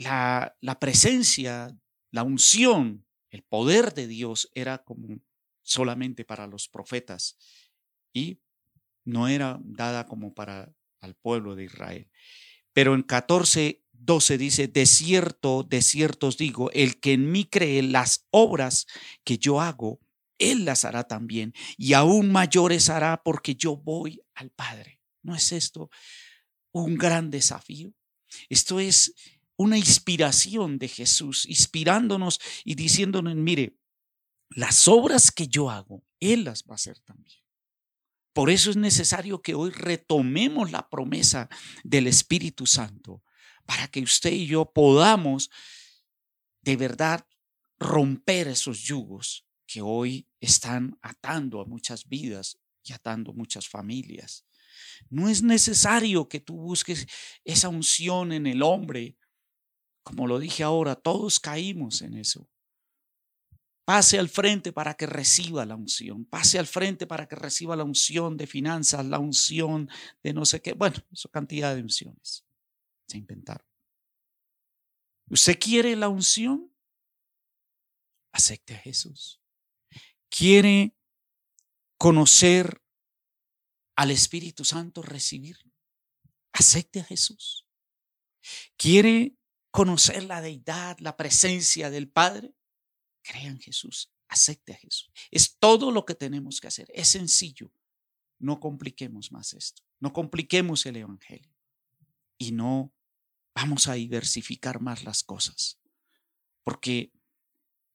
la, 0.00 0.78
presencia, 0.80 1.76
la 2.10 2.22
unción, 2.22 3.06
el 3.30 3.42
poder 3.42 3.94
de 3.94 4.06
Dios 4.06 4.50
era 4.54 4.78
como 4.78 5.20
solamente 5.62 6.24
para 6.24 6.46
los 6.46 6.68
profetas 6.68 7.36
y 8.12 8.40
no 9.04 9.28
era 9.28 9.58
dada 9.62 10.06
como 10.06 10.34
para 10.34 10.72
al 11.00 11.14
pueblo 11.14 11.54
de 11.54 11.64
Israel. 11.64 12.10
Pero 12.72 12.94
en 12.94 13.02
14, 13.02 13.84
12 13.92 14.38
dice, 14.38 14.68
de 14.68 14.86
cierto, 14.86 15.62
de 15.62 15.82
cierto 15.82 16.28
os 16.28 16.36
digo, 16.36 16.70
el 16.72 17.00
que 17.00 17.12
en 17.12 17.30
mí 17.30 17.44
cree 17.44 17.82
las 17.82 18.26
obras 18.30 18.86
que 19.24 19.38
yo 19.38 19.60
hago, 19.60 20.00
él 20.38 20.64
las 20.64 20.84
hará 20.84 21.04
también, 21.04 21.52
y 21.76 21.92
aún 21.92 22.32
mayores 22.32 22.88
hará 22.88 23.22
porque 23.22 23.54
yo 23.54 23.76
voy 23.76 24.22
al 24.34 24.50
Padre. 24.50 25.00
¿No 25.22 25.34
es 25.34 25.52
esto 25.52 25.90
un 26.72 26.96
gran 26.96 27.30
desafío? 27.30 27.94
Esto 28.48 28.80
es 28.80 29.14
una 29.56 29.76
inspiración 29.76 30.78
de 30.78 30.88
Jesús, 30.88 31.46
inspirándonos 31.46 32.40
y 32.64 32.74
diciéndonos, 32.74 33.34
mire, 33.36 33.76
las 34.48 34.88
obras 34.88 35.30
que 35.30 35.48
yo 35.48 35.70
hago, 35.70 36.04
Él 36.18 36.44
las 36.44 36.64
va 36.64 36.72
a 36.72 36.74
hacer 36.76 36.98
también. 37.00 37.40
Por 38.32 38.50
eso 38.50 38.70
es 38.70 38.76
necesario 38.76 39.42
que 39.42 39.54
hoy 39.54 39.70
retomemos 39.70 40.70
la 40.70 40.88
promesa 40.88 41.48
del 41.84 42.06
Espíritu 42.06 42.66
Santo, 42.66 43.22
para 43.66 43.88
que 43.88 44.00
usted 44.00 44.32
y 44.32 44.46
yo 44.46 44.72
podamos 44.72 45.50
de 46.62 46.76
verdad 46.76 47.26
romper 47.78 48.48
esos 48.48 48.80
yugos 48.80 49.46
que 49.66 49.80
hoy 49.82 50.28
están 50.40 50.98
atando 51.02 51.60
a 51.60 51.64
muchas 51.64 52.08
vidas 52.08 52.58
y 52.82 52.92
atando 52.92 53.32
muchas 53.32 53.68
familias. 53.68 54.44
No 55.08 55.28
es 55.28 55.42
necesario 55.42 56.28
que 56.28 56.40
tú 56.40 56.56
busques 56.56 57.06
esa 57.44 57.68
unción 57.68 58.32
en 58.32 58.46
el 58.46 58.62
hombre. 58.62 59.16
Como 60.02 60.26
lo 60.26 60.38
dije 60.38 60.62
ahora, 60.62 60.96
todos 60.96 61.40
caímos 61.40 62.02
en 62.02 62.14
eso. 62.14 62.48
Pase 63.84 64.18
al 64.18 64.28
frente 64.28 64.72
para 64.72 64.94
que 64.94 65.06
reciba 65.06 65.66
la 65.66 65.74
unción. 65.74 66.24
Pase 66.24 66.58
al 66.58 66.66
frente 66.66 67.06
para 67.06 67.26
que 67.26 67.36
reciba 67.36 67.74
la 67.76 67.84
unción 67.84 68.36
de 68.36 68.46
finanzas, 68.46 69.04
la 69.04 69.18
unción 69.18 69.88
de 70.22 70.32
no 70.32 70.44
sé 70.44 70.62
qué. 70.62 70.74
Bueno, 70.74 70.96
esa 71.12 71.28
cantidad 71.28 71.74
de 71.74 71.82
unciones 71.82 72.44
se 73.06 73.18
inventaron. 73.18 73.66
¿Usted 75.28 75.58
quiere 75.58 75.96
la 75.96 76.08
unción? 76.08 76.72
Acepte 78.32 78.74
a 78.74 78.78
Jesús 78.78 79.40
quiere 80.30 80.94
conocer 81.98 82.79
al 84.00 84.10
Espíritu 84.10 84.64
Santo, 84.64 85.02
recibirlo. 85.02 85.70
Acepte 86.52 87.00
a 87.00 87.04
Jesús. 87.04 87.66
Quiere 88.78 89.36
conocer 89.70 90.24
la 90.24 90.40
deidad, 90.40 90.98
la 91.00 91.18
presencia 91.18 91.90
del 91.90 92.08
Padre. 92.08 92.54
Crea 93.20 93.48
en 93.48 93.60
Jesús. 93.60 94.10
Acepte 94.26 94.72
a 94.72 94.76
Jesús. 94.76 95.10
Es 95.30 95.58
todo 95.58 95.90
lo 95.90 96.06
que 96.06 96.14
tenemos 96.14 96.62
que 96.62 96.68
hacer. 96.68 96.90
Es 96.94 97.08
sencillo. 97.08 97.74
No 98.38 98.58
compliquemos 98.58 99.32
más 99.32 99.52
esto. 99.52 99.82
No 99.98 100.14
compliquemos 100.14 100.86
el 100.86 100.96
Evangelio. 100.96 101.54
Y 102.38 102.52
no 102.52 102.94
vamos 103.54 103.86
a 103.86 103.92
diversificar 103.92 104.80
más 104.80 105.04
las 105.04 105.22
cosas. 105.22 105.78
Porque 106.62 107.12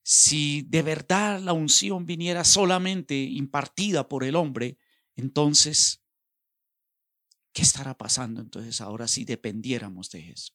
si 0.04 0.62
de 0.62 0.84
verdad 0.84 1.40
la 1.40 1.54
unción 1.54 2.06
viniera 2.06 2.44
solamente 2.44 3.16
impartida 3.16 4.08
por 4.08 4.24
el 4.24 4.36
hombre, 4.36 4.78
entonces, 5.16 6.04
¿qué 7.54 7.62
estará 7.62 7.98
pasando 7.98 8.42
entonces 8.42 8.82
ahora 8.82 9.08
si 9.08 9.26
dependiéramos 9.26 10.10
de 10.10 10.32
eso? 10.32 10.54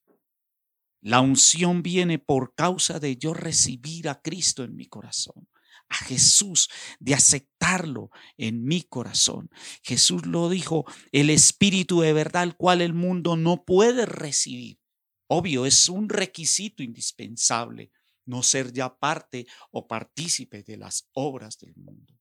La 1.03 1.21
unción 1.21 1.83
viene 1.83 2.19
por 2.19 2.55
causa 2.55 3.01
de 3.01 3.17
yo 3.17 3.33
recibir 3.33 4.09
a 4.09 4.21
Cristo 4.21 4.65
en 4.65 4.77
mi 4.77 4.87
corazón, 4.87 5.49
a 5.89 5.95
Jesús, 5.95 6.69
de 6.99 7.15
aceptarlo 7.15 8.11
en 8.37 8.65
mi 8.65 8.83
corazón. 8.83 9.49
Jesús 9.83 10.27
lo 10.27 10.51
dijo, 10.51 10.85
el 11.11 11.31
Espíritu 11.31 12.01
de 12.03 12.13
verdad, 12.13 12.43
el 12.43 12.55
cual 12.55 12.83
el 12.83 12.93
mundo 12.93 13.37
no 13.37 13.65
puede 13.65 14.05
recibir. 14.05 14.79
Obvio, 15.27 15.65
es 15.65 15.89
un 15.89 16.11
requisito 16.11 16.83
indispensable 16.83 17.93
no 18.27 18.43
ser 18.43 18.73
ya 18.73 18.99
parte 18.99 19.47
o 19.71 19.87
partícipe 19.87 20.63
de 20.63 20.77
las 20.77 21.09
obras 21.15 21.59
del 21.59 21.75
mundo. 21.77 22.20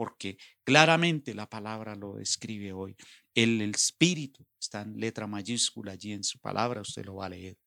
Porque 0.00 0.38
claramente 0.64 1.34
la 1.34 1.46
palabra 1.46 1.94
lo 1.94 2.14
describe 2.14 2.72
hoy. 2.72 2.96
El, 3.34 3.60
Espíritu 3.60 4.46
está 4.58 4.80
en 4.80 4.98
letra 4.98 5.26
mayúscula 5.26 5.92
allí 5.92 6.14
en 6.14 6.24
su 6.24 6.38
palabra, 6.38 6.80
usted 6.80 7.04
lo 7.04 7.16
va 7.16 7.26
a 7.26 7.28
leer. 7.28 7.58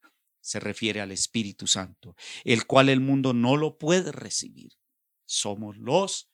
Se 0.41 0.59
refiere 0.59 0.99
al 0.99 1.11
Espíritu 1.11 1.67
Santo, 1.67 2.15
el 2.43 2.65
cual 2.65 2.89
el 2.89 3.01
mundo 3.01 3.35
no 3.35 3.55
lo 3.55 3.77
puede 3.77 4.11
recibir. 4.11 4.71
Somos 5.27 5.77
los 5.77 6.31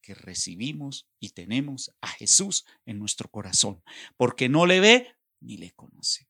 que 0.00 0.14
recibimos 0.14 1.08
y 1.18 1.30
tenemos 1.30 1.90
a 2.00 2.06
Jesús 2.06 2.64
en 2.86 3.00
nuestro 3.00 3.28
corazón, 3.28 3.82
porque 4.16 4.48
no 4.48 4.66
le 4.66 4.78
ve 4.78 5.16
ni 5.40 5.56
le 5.56 5.72
conoce. 5.72 6.29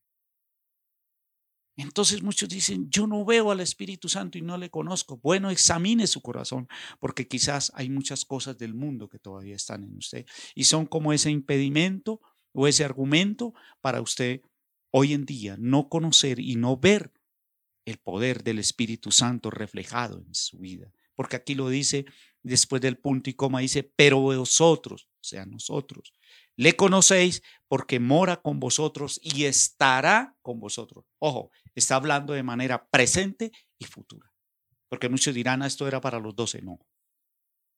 Entonces 1.77 2.21
muchos 2.21 2.49
dicen, 2.49 2.89
yo 2.89 3.07
no 3.07 3.23
veo 3.25 3.51
al 3.51 3.59
Espíritu 3.59 4.09
Santo 4.09 4.37
y 4.37 4.41
no 4.41 4.57
le 4.57 4.69
conozco. 4.69 5.17
Bueno, 5.17 5.49
examine 5.49 6.05
su 6.07 6.21
corazón, 6.21 6.67
porque 6.99 7.27
quizás 7.27 7.71
hay 7.75 7.89
muchas 7.89 8.25
cosas 8.25 8.57
del 8.57 8.73
mundo 8.73 9.07
que 9.07 9.19
todavía 9.19 9.55
están 9.55 9.83
en 9.83 9.95
usted 9.95 10.25
y 10.53 10.65
son 10.65 10.85
como 10.85 11.13
ese 11.13 11.31
impedimento 11.31 12.21
o 12.53 12.67
ese 12.67 12.83
argumento 12.83 13.53
para 13.79 14.01
usted 14.01 14.41
hoy 14.91 15.13
en 15.13 15.25
día 15.25 15.55
no 15.57 15.87
conocer 15.87 16.39
y 16.39 16.55
no 16.55 16.77
ver 16.77 17.13
el 17.85 17.97
poder 17.97 18.43
del 18.43 18.59
Espíritu 18.59 19.11
Santo 19.11 19.49
reflejado 19.49 20.19
en 20.19 20.35
su 20.35 20.59
vida. 20.59 20.91
Porque 21.15 21.35
aquí 21.35 21.55
lo 21.55 21.69
dice 21.69 22.05
después 22.43 22.81
del 22.81 22.97
punto 22.97 23.29
y 23.29 23.33
coma, 23.33 23.59
dice, 23.59 23.83
pero 23.95 24.19
vosotros, 24.19 25.07
o 25.15 25.23
sea, 25.23 25.45
nosotros, 25.45 26.13
le 26.55 26.75
conocéis 26.75 27.41
porque 27.67 27.99
mora 27.99 28.41
con 28.41 28.59
vosotros 28.59 29.19
y 29.23 29.45
estará 29.45 30.35
con 30.41 30.59
vosotros. 30.59 31.05
Ojo, 31.19 31.51
está 31.75 31.95
hablando 31.95 32.33
de 32.33 32.43
manera 32.43 32.87
presente 32.89 33.51
y 33.77 33.85
futura. 33.85 34.33
Porque 34.89 35.09
muchos 35.09 35.33
dirán, 35.33 35.61
ah, 35.61 35.67
esto 35.67 35.87
era 35.87 36.01
para 36.01 36.19
los 36.19 36.35
doce. 36.35 36.61
No. 36.61 36.79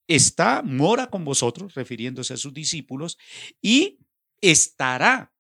Está, 0.08 0.64
mora 0.64 1.10
con 1.10 1.24
vosotros, 1.24 1.76
refiriéndose 1.76 2.34
a 2.34 2.38
sus 2.38 2.54
discípulos, 2.54 3.18
y 3.62 4.00
estará 4.42 5.32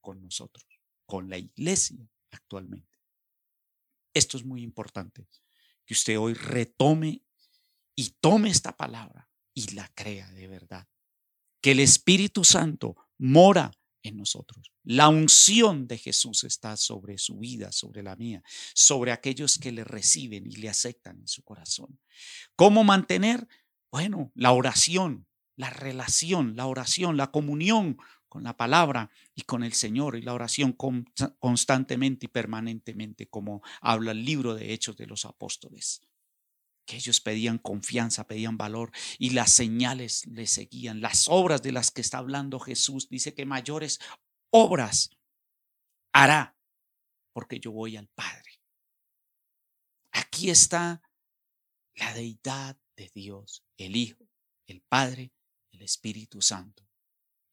con 0.00 0.22
nosotros, 0.22 0.66
con 1.06 1.28
la 1.28 1.38
iglesia 1.38 2.08
actualmente. 2.30 2.98
Esto 4.14 4.36
es 4.36 4.44
muy 4.44 4.62
importante, 4.62 5.26
que 5.84 5.94
usted 5.94 6.18
hoy 6.18 6.34
retome 6.34 7.22
y 7.96 8.10
tome 8.20 8.50
esta 8.50 8.76
palabra 8.76 9.28
y 9.54 9.74
la 9.74 9.88
crea 9.94 10.30
de 10.32 10.46
verdad. 10.46 10.86
El 11.70 11.80
Espíritu 11.80 12.44
Santo 12.44 12.96
mora 13.18 13.70
en 14.02 14.16
nosotros. 14.16 14.72
La 14.84 15.10
unción 15.10 15.86
de 15.86 15.98
Jesús 15.98 16.44
está 16.44 16.78
sobre 16.78 17.18
su 17.18 17.36
vida, 17.38 17.72
sobre 17.72 18.02
la 18.02 18.16
mía, 18.16 18.42
sobre 18.74 19.12
aquellos 19.12 19.58
que 19.58 19.70
le 19.70 19.84
reciben 19.84 20.46
y 20.46 20.56
le 20.56 20.70
aceptan 20.70 21.18
en 21.18 21.28
su 21.28 21.42
corazón. 21.42 22.00
¿Cómo 22.56 22.84
mantener? 22.84 23.46
Bueno, 23.92 24.32
la 24.34 24.52
oración, 24.52 25.26
la 25.56 25.68
relación, 25.68 26.56
la 26.56 26.64
oración, 26.64 27.18
la 27.18 27.30
comunión 27.30 27.98
con 28.30 28.44
la 28.44 28.56
palabra 28.56 29.10
y 29.34 29.42
con 29.42 29.62
el 29.62 29.74
Señor 29.74 30.16
y 30.16 30.22
la 30.22 30.32
oración 30.32 30.74
constantemente 31.38 32.26
y 32.26 32.28
permanentemente, 32.30 33.28
como 33.28 33.62
habla 33.82 34.12
el 34.12 34.24
libro 34.24 34.54
de 34.54 34.72
Hechos 34.72 34.96
de 34.96 35.06
los 35.06 35.26
Apóstoles 35.26 36.07
que 36.88 36.96
ellos 36.96 37.20
pedían 37.20 37.58
confianza, 37.58 38.26
pedían 38.26 38.56
valor 38.56 38.90
y 39.18 39.30
las 39.30 39.52
señales 39.52 40.26
le 40.26 40.46
seguían. 40.46 41.02
Las 41.02 41.28
obras 41.28 41.60
de 41.60 41.70
las 41.70 41.90
que 41.90 42.00
está 42.00 42.16
hablando 42.16 42.58
Jesús 42.58 43.10
dice 43.10 43.34
que 43.34 43.44
mayores 43.44 44.00
obras 44.50 45.10
hará 46.14 46.56
porque 47.34 47.60
yo 47.60 47.72
voy 47.72 47.98
al 47.98 48.08
Padre. 48.08 48.62
Aquí 50.12 50.48
está 50.48 51.02
la 51.94 52.14
deidad 52.14 52.78
de 52.96 53.10
Dios, 53.14 53.62
el 53.76 53.94
Hijo, 53.94 54.26
el 54.66 54.80
Padre, 54.80 55.30
el 55.70 55.82
Espíritu 55.82 56.40
Santo. 56.40 56.88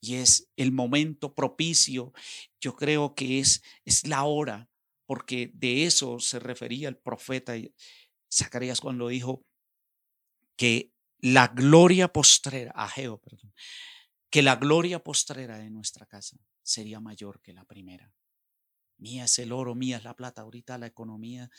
Y 0.01 0.15
es 0.15 0.49
el 0.55 0.71
momento 0.71 1.35
propicio, 1.35 2.13
yo 2.61 2.75
creo 2.77 3.15
que 3.15 3.39
es, 3.39 3.61
es 3.83 4.07
la 4.07 4.23
hora, 4.23 4.69
porque 5.05 5.51
de 5.53 5.85
eso 5.85 6.19
se 6.19 6.39
refería 6.39 6.87
el 6.87 6.97
profeta 6.97 7.53
Zacarías 8.35 8.81
cuando 8.81 9.07
dijo 9.07 9.45
que 10.55 10.91
la 11.19 11.47
gloria 11.47 12.11
postrera, 12.11 12.71
Ageo, 12.75 13.17
perdón, 13.17 13.53
que 14.29 14.41
la 14.41 14.57
gloria 14.57 15.03
postrera 15.03 15.57
de 15.57 15.69
nuestra 15.69 16.05
casa 16.05 16.37
sería 16.61 16.99
mayor 16.99 17.41
que 17.41 17.53
la 17.53 17.65
primera. 17.65 18.13
Mía 18.97 19.25
es 19.25 19.39
el 19.39 19.51
oro, 19.51 19.75
mía 19.75 19.97
es 19.97 20.03
la 20.03 20.15
plata. 20.15 20.41
Ahorita 20.41 20.77
la 20.77 20.87
economía, 20.87 21.49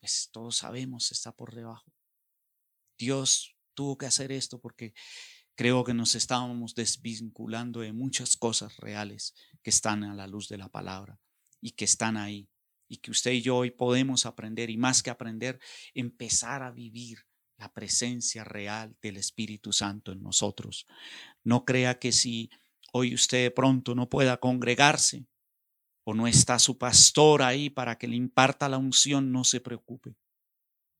pues 0.00 0.28
todos 0.32 0.58
sabemos, 0.58 1.12
está 1.12 1.32
por 1.32 1.54
debajo. 1.54 1.92
Dios 2.98 3.56
tuvo 3.74 3.98
que 3.98 4.06
hacer 4.06 4.32
esto 4.32 4.60
porque 4.60 4.94
creo 5.54 5.84
que 5.84 5.94
nos 5.94 6.14
estábamos 6.14 6.74
desvinculando 6.74 7.80
de 7.80 7.92
muchas 7.92 8.36
cosas 8.36 8.76
reales 8.76 9.34
que 9.62 9.70
están 9.70 10.04
a 10.04 10.14
la 10.14 10.26
luz 10.26 10.48
de 10.48 10.58
la 10.58 10.68
palabra 10.68 11.20
y 11.60 11.72
que 11.72 11.84
están 11.84 12.16
ahí 12.16 12.48
y 12.88 12.98
que 12.98 13.10
usted 13.10 13.32
y 13.32 13.42
yo 13.42 13.56
hoy 13.56 13.70
podemos 13.70 14.26
aprender 14.26 14.70
y 14.70 14.76
más 14.76 15.02
que 15.02 15.10
aprender, 15.10 15.58
empezar 15.94 16.62
a 16.62 16.70
vivir 16.70 17.18
la 17.58 17.72
presencia 17.72 18.44
real 18.44 18.96
del 19.00 19.16
Espíritu 19.16 19.72
Santo 19.72 20.12
en 20.12 20.22
nosotros. 20.22 20.86
No 21.42 21.64
crea 21.64 21.98
que 21.98 22.12
si 22.12 22.50
hoy 22.92 23.14
usted 23.14 23.52
pronto 23.54 23.94
no 23.94 24.08
pueda 24.08 24.38
congregarse 24.38 25.26
o 26.04 26.14
no 26.14 26.26
está 26.26 26.58
su 26.58 26.78
pastor 26.78 27.42
ahí 27.42 27.70
para 27.70 27.98
que 27.98 28.08
le 28.08 28.16
imparta 28.16 28.68
la 28.68 28.78
unción, 28.78 29.32
no 29.32 29.44
se 29.44 29.60
preocupe. 29.60 30.16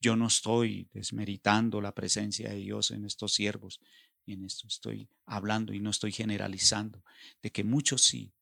Yo 0.01 0.17
no 0.17 0.27
estoy 0.27 0.89
desmeritando 0.93 1.81
la 1.81 1.95
presencia 1.95 2.51
de 2.51 2.57
Dios 2.57 2.91
en 2.91 3.05
estos 3.05 3.35
siervos 3.35 3.81
y 4.27 4.33
en 4.33 4.45
esto 4.45 4.67
estoy 4.67 5.09
hablando 5.25 5.73
y 5.73 5.81
no 5.81 5.91
estoy 5.91 6.13
generalizando 6.13 7.03
de 7.43 7.53
que 7.53 7.65
muchos 7.65 8.03
sí 8.03 8.33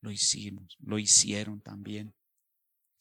lo 0.00 0.10
hicimos, 0.10 0.76
lo 0.80 0.98
hicieron 0.98 1.60
también. 1.60 2.14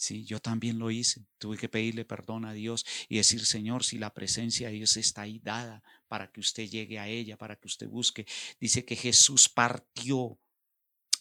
Sí, 0.03 0.25
yo 0.25 0.41
también 0.41 0.79
lo 0.79 0.91
hice. 0.91 1.25
Tuve 1.37 1.55
que 1.55 1.69
pedirle 1.69 2.03
perdón 2.03 2.43
a 2.43 2.51
Dios 2.51 2.85
y 3.07 3.15
decir, 3.15 3.45
Señor, 3.45 3.85
si 3.85 3.97
la 3.97 4.13
presencia 4.13 4.67
de 4.67 4.73
Dios 4.73 4.97
está 4.97 5.21
ahí 5.21 5.39
dada 5.39 5.81
para 6.09 6.29
que 6.29 6.41
usted 6.41 6.67
llegue 6.69 6.99
a 6.99 7.07
ella, 7.07 7.37
para 7.37 7.55
que 7.55 7.67
usted 7.67 7.87
busque. 7.87 8.25
Dice 8.59 8.83
que 8.83 8.97
Jesús 8.97 9.47
partió 9.47 10.37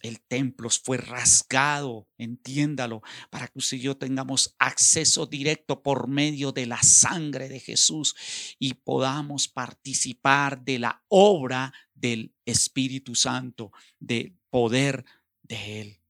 el 0.00 0.20
templo 0.20 0.68
fue 0.68 0.96
rasgado, 0.96 2.08
entiéndalo, 2.18 3.02
para 3.30 3.46
que 3.46 3.60
usted 3.60 3.76
y 3.76 3.82
yo 3.82 3.96
tengamos 3.96 4.56
acceso 4.58 5.26
directo 5.26 5.80
por 5.80 6.08
medio 6.08 6.50
de 6.50 6.66
la 6.66 6.82
sangre 6.82 7.48
de 7.48 7.60
Jesús 7.60 8.16
y 8.58 8.74
podamos 8.74 9.46
participar 9.46 10.64
de 10.64 10.80
la 10.80 11.04
obra 11.06 11.72
del 11.94 12.34
Espíritu 12.44 13.14
Santo, 13.14 13.70
del 14.00 14.36
poder 14.50 15.04
de 15.44 15.80
Él. 15.80 16.01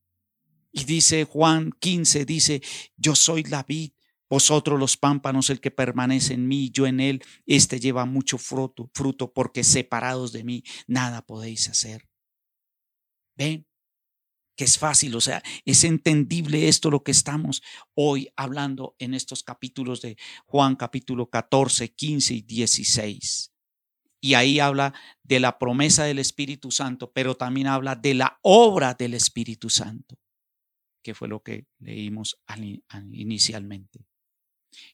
Y 0.73 0.85
dice 0.85 1.25
Juan 1.25 1.71
15, 1.79 2.25
dice, 2.25 2.63
yo 2.97 3.15
soy 3.15 3.45
la 3.45 3.63
vid, 3.63 3.93
vosotros 4.31 4.81
los 4.81 4.97
pámpanos, 4.97 5.51
el 5.51 5.61
que 5.61 5.71
permanece 5.71 6.33
en 6.33 6.49
mí, 6.49 6.71
yo 6.71 6.87
en 6.87 7.01
él, 7.01 7.23
este 7.45 7.79
lleva 7.79 8.07
mucho 8.07 8.39
fruto, 8.39 8.91
fruto, 8.95 9.35
porque 9.35 9.63
separados 9.63 10.33
de 10.33 10.45
mí 10.45 10.65
nada 10.87 11.21
podéis 11.21 11.69
hacer. 11.69 12.09
Ven, 13.37 13.67
que 14.57 14.65
es 14.65 14.79
fácil, 14.79 15.15
o 15.15 15.21
sea, 15.21 15.43
es 15.67 15.85
entendible 15.85 16.69
esto 16.69 16.91
lo 16.91 17.03
que 17.03 17.11
estamos 17.11 17.63
hoy 17.95 18.33
hablando 18.35 18.97
en 18.99 19.13
estos 19.13 19.43
capítulos 19.43 20.01
de 20.01 20.17
Juan, 20.47 20.77
capítulo 20.77 21.29
14, 21.29 21.93
15 21.93 22.33
y 22.33 22.41
16. 22.41 23.53
Y 24.23 24.35
ahí 24.35 24.59
habla 24.59 24.95
de 25.23 25.41
la 25.41 25.59
promesa 25.59 26.05
del 26.05 26.19
Espíritu 26.19 26.71
Santo, 26.71 27.13
pero 27.13 27.37
también 27.37 27.67
habla 27.67 27.97
de 27.97 28.15
la 28.15 28.39
obra 28.41 28.95
del 28.95 29.13
Espíritu 29.13 29.69
Santo 29.69 30.17
que 31.03 31.15
fue 31.15 31.29
lo 31.29 31.43
que 31.43 31.67
leímos 31.79 32.41
inicialmente. 33.13 34.07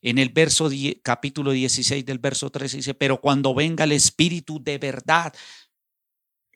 En 0.01 0.19
el 0.19 0.31
verso 0.31 0.69
capítulo 1.03 1.53
16 1.53 2.05
del 2.05 2.19
verso 2.19 2.51
13 2.51 2.79
dice, 2.79 2.95
pero 2.95 3.21
cuando 3.21 3.55
venga 3.55 3.85
el 3.85 3.93
Espíritu 3.93 4.63
de 4.63 4.79
verdad, 4.79 5.33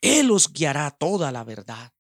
Él 0.00 0.30
os 0.30 0.52
guiará 0.52 0.90
toda 0.90 1.30
la 1.30 1.44
verdad. 1.44 1.92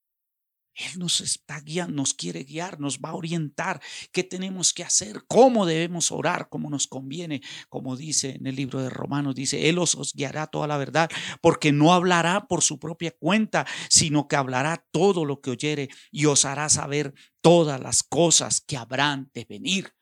Él 0.74 0.98
nos 0.98 1.20
está 1.20 1.60
guiando, 1.60 1.94
nos 1.94 2.14
quiere 2.14 2.44
guiar, 2.44 2.80
nos 2.80 2.98
va 2.98 3.10
a 3.10 3.14
orientar 3.14 3.80
qué 4.10 4.24
tenemos 4.24 4.72
que 4.72 4.82
hacer, 4.82 5.24
cómo 5.28 5.66
debemos 5.66 6.10
orar, 6.10 6.48
cómo 6.48 6.70
nos 6.70 6.86
conviene, 6.86 7.42
como 7.68 7.96
dice 7.96 8.36
en 8.36 8.46
el 8.46 8.56
libro 8.56 8.80
de 8.80 8.88
Romanos, 8.88 9.34
dice, 9.34 9.68
Él 9.68 9.78
os, 9.78 10.14
guiará 10.14 10.46
toda 10.46 10.66
la 10.66 10.78
verdad, 10.78 11.10
porque 11.42 11.72
no 11.72 11.92
hablará 11.92 12.46
por 12.46 12.62
su 12.62 12.78
propia 12.78 13.10
cuenta, 13.18 13.66
sino 13.90 14.28
que 14.28 14.36
hablará 14.36 14.86
todo 14.90 15.24
lo 15.24 15.40
que 15.40 15.50
oyere 15.50 15.88
y 16.10 16.26
os 16.26 16.44
hará 16.44 16.68
saber 16.68 17.12
todas 17.42 17.80
las 17.80 18.02
cosas 18.02 18.60
que 18.60 18.76
habrán 18.76 19.30
de 19.34 19.44
venir. 19.44 19.92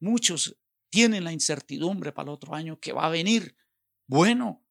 Muchos 0.00 0.58
tienen 0.90 1.24
la 1.24 1.32
incertidumbre 1.32 2.12
para 2.12 2.30
el 2.30 2.34
otro 2.34 2.54
año 2.54 2.78
que 2.80 2.92
va 2.92 3.06
a 3.06 3.10
venir. 3.10 3.56
Bueno, 4.06 4.64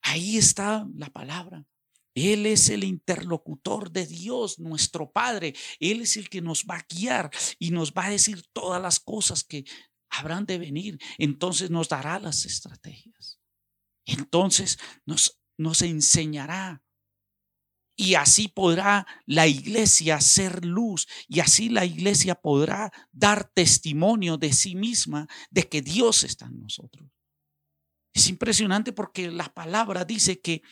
ahí 0.00 0.38
está 0.38 0.86
la 0.94 1.10
palabra. 1.10 1.66
Él 2.14 2.46
es 2.46 2.68
el 2.68 2.84
interlocutor 2.84 3.90
de 3.90 4.06
Dios, 4.06 4.58
nuestro 4.58 5.10
Padre. 5.10 5.54
Él 5.80 6.02
es 6.02 6.16
el 6.16 6.28
que 6.28 6.42
nos 6.42 6.64
va 6.64 6.76
a 6.76 6.86
guiar 6.88 7.30
y 7.58 7.70
nos 7.70 7.92
va 7.92 8.06
a 8.06 8.10
decir 8.10 8.42
todas 8.52 8.80
las 8.82 9.00
cosas 9.00 9.44
que 9.44 9.64
habrán 10.10 10.44
de 10.44 10.58
venir. 10.58 10.98
Entonces 11.18 11.70
nos 11.70 11.88
dará 11.88 12.18
las 12.18 12.44
estrategias. 12.44 13.40
Entonces 14.04 14.78
nos, 15.06 15.40
nos 15.56 15.82
enseñará. 15.82 16.82
Y 17.94 18.14
así 18.14 18.48
podrá 18.48 19.06
la 19.26 19.46
iglesia 19.46 20.20
ser 20.20 20.64
luz 20.64 21.06
y 21.28 21.40
así 21.40 21.68
la 21.68 21.84
iglesia 21.84 22.34
podrá 22.34 22.90
dar 23.12 23.50
testimonio 23.52 24.38
de 24.38 24.52
sí 24.52 24.74
misma 24.74 25.28
de 25.50 25.68
que 25.68 25.82
Dios 25.82 26.24
está 26.24 26.46
en 26.46 26.60
nosotros. 26.60 27.08
Es 28.14 28.28
impresionante 28.28 28.92
porque 28.92 29.30
la 29.30 29.52
palabra 29.52 30.04
dice 30.04 30.40
que 30.40 30.62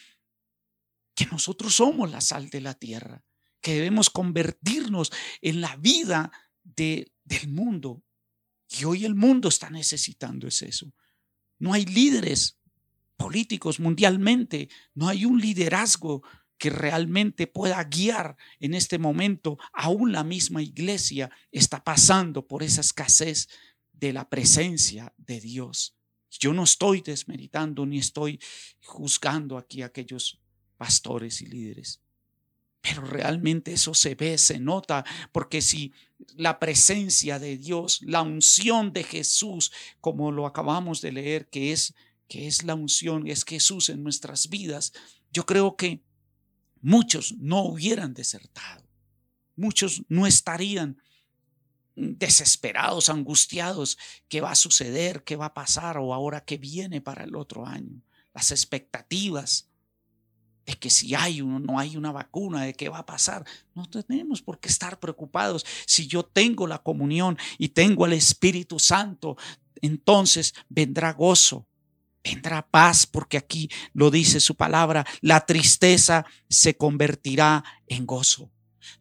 que 1.21 1.27
nosotros 1.27 1.75
somos 1.75 2.11
la 2.11 2.23
sal 2.23 2.49
de 2.49 2.63
la 2.63 2.73
tierra, 2.73 3.23
que 3.61 3.75
debemos 3.75 4.09
convertirnos 4.09 5.13
en 5.43 5.61
la 5.61 5.77
vida 5.77 6.33
de, 6.63 7.13
del 7.25 7.49
mundo. 7.49 8.03
Y 8.71 8.85
hoy 8.85 9.05
el 9.05 9.15
mundo 9.15 9.51
está 9.51 9.69
necesitando 9.69 10.49
es 10.49 10.63
eso. 10.63 10.95
No 11.59 11.75
hay 11.75 11.85
líderes 11.85 12.59
políticos 13.19 13.81
mundialmente, 13.81 14.71
no 14.95 15.09
hay 15.09 15.27
un 15.27 15.39
liderazgo 15.39 16.23
que 16.57 16.71
realmente 16.71 17.47
pueda 17.47 17.85
guiar 17.85 18.39
en 18.59 18.73
este 18.73 18.99
momento. 18.99 19.59
Aún 19.75 20.13
la 20.13 20.25
misma 20.25 20.63
iglesia 20.63 21.31
está 21.53 21.85
pasando 21.85 22.47
por 22.47 22.63
esa 22.63 22.81
escasez 22.81 23.47
de 23.93 24.15
la 24.15 24.27
presencia 24.31 25.13
de 25.19 25.39
Dios. 25.39 25.99
Yo 26.31 26.55
no 26.55 26.63
estoy 26.63 27.03
desmeritando 27.03 27.85
ni 27.85 27.99
estoy 27.99 28.41
juzgando 28.81 29.59
aquí 29.59 29.83
a 29.83 29.87
aquellos 29.87 30.40
pastores 30.81 31.43
y 31.43 31.47
líderes. 31.47 32.01
Pero 32.81 33.03
realmente 33.03 33.75
eso 33.75 33.93
se 33.93 34.15
ve, 34.15 34.39
se 34.39 34.59
nota, 34.59 35.05
porque 35.31 35.61
si 35.61 35.93
la 36.37 36.59
presencia 36.59 37.39
de 37.39 37.59
Dios, 37.59 38.01
la 38.01 38.23
unción 38.23 38.95
de 38.95 39.05
Jesús, 39.05 39.73
como 40.01 40.33
lo 40.33 40.47
acabamos 40.47 41.03
de 41.03 41.13
leer, 41.13 41.51
que 41.51 41.73
es 41.73 41.95
que 42.31 42.47
es 42.47 42.63
la 42.63 42.75
unción, 42.75 43.27
es 43.27 43.45
Jesús 43.45 43.91
en 43.91 44.03
nuestras 44.03 44.49
vidas, 44.49 44.93
yo 45.33 45.45
creo 45.45 45.77
que 45.77 46.01
muchos 46.81 47.35
no 47.39 47.65
hubieran 47.65 48.15
desertado. 48.15 48.89
Muchos 49.57 50.03
no 50.09 50.27
estarían 50.27 50.97
desesperados, 51.97 53.09
angustiados, 53.09 53.99
qué 54.29 54.41
va 54.41 54.53
a 54.53 54.55
suceder, 54.55 55.25
qué 55.25 55.37
va 55.37 55.47
a 55.47 55.55
pasar 55.55 55.99
o 55.99 56.15
ahora 56.15 56.45
qué 56.45 56.57
viene 56.57 57.01
para 57.01 57.25
el 57.25 57.35
otro 57.35 57.67
año. 57.67 58.01
Las 58.33 58.53
expectativas, 58.53 59.70
de 60.67 60.75
que 60.75 60.91
si 60.91 61.15
hay 61.15 61.41
o 61.41 61.47
no 61.47 61.79
hay 61.79 61.97
una 61.97 62.13
vacuna, 62.13 62.63
de 62.63 62.75
qué 62.75 62.89
va 62.89 62.99
a 62.99 63.07
pasar. 63.07 63.45
No 63.75 63.89
tenemos 63.89 64.43
por 64.43 64.61
qué 64.61 64.69
estar 64.69 64.99
preocupados. 65.01 65.65
Si 65.87 66.07
yo 66.07 66.23
tengo 66.23 66.67
la 66.67 66.79
comunión 66.79 67.39
y 67.59 67.69
tengo 67.69 68.07
el 68.07 68.13
Espíritu 68.13 68.79
Santo, 68.79 69.37
entonces 69.83 70.55
vendrá 70.69 71.13
gozo, 71.13 71.67
vendrá 72.23 72.67
paz, 72.67 73.07
porque 73.07 73.37
aquí 73.37 73.71
lo 73.93 74.11
dice 74.11 74.41
su 74.41 74.55
palabra, 74.55 75.07
la 75.21 75.47
tristeza 75.47 76.25
se 76.49 76.77
convertirá 76.77 77.65
en 77.87 78.07
gozo. 78.07 78.51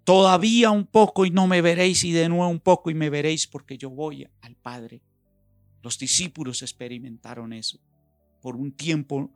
Todavía 0.03 0.71
un 0.71 0.85
poco 0.85 1.25
y 1.25 1.31
no 1.31 1.47
me 1.47 1.61
veréis 1.61 2.03
y 2.03 2.11
de 2.11 2.29
nuevo 2.29 2.47
un 2.47 2.59
poco 2.59 2.89
y 2.89 2.93
me 2.93 3.09
veréis 3.09 3.47
porque 3.47 3.77
yo 3.77 3.89
voy 3.89 4.27
al 4.41 4.55
Padre. 4.55 5.01
Los 5.81 5.97
discípulos 5.97 6.61
experimentaron 6.61 7.53
eso. 7.53 7.79
Por 8.41 8.55
un 8.55 8.71
tiempo 8.71 9.31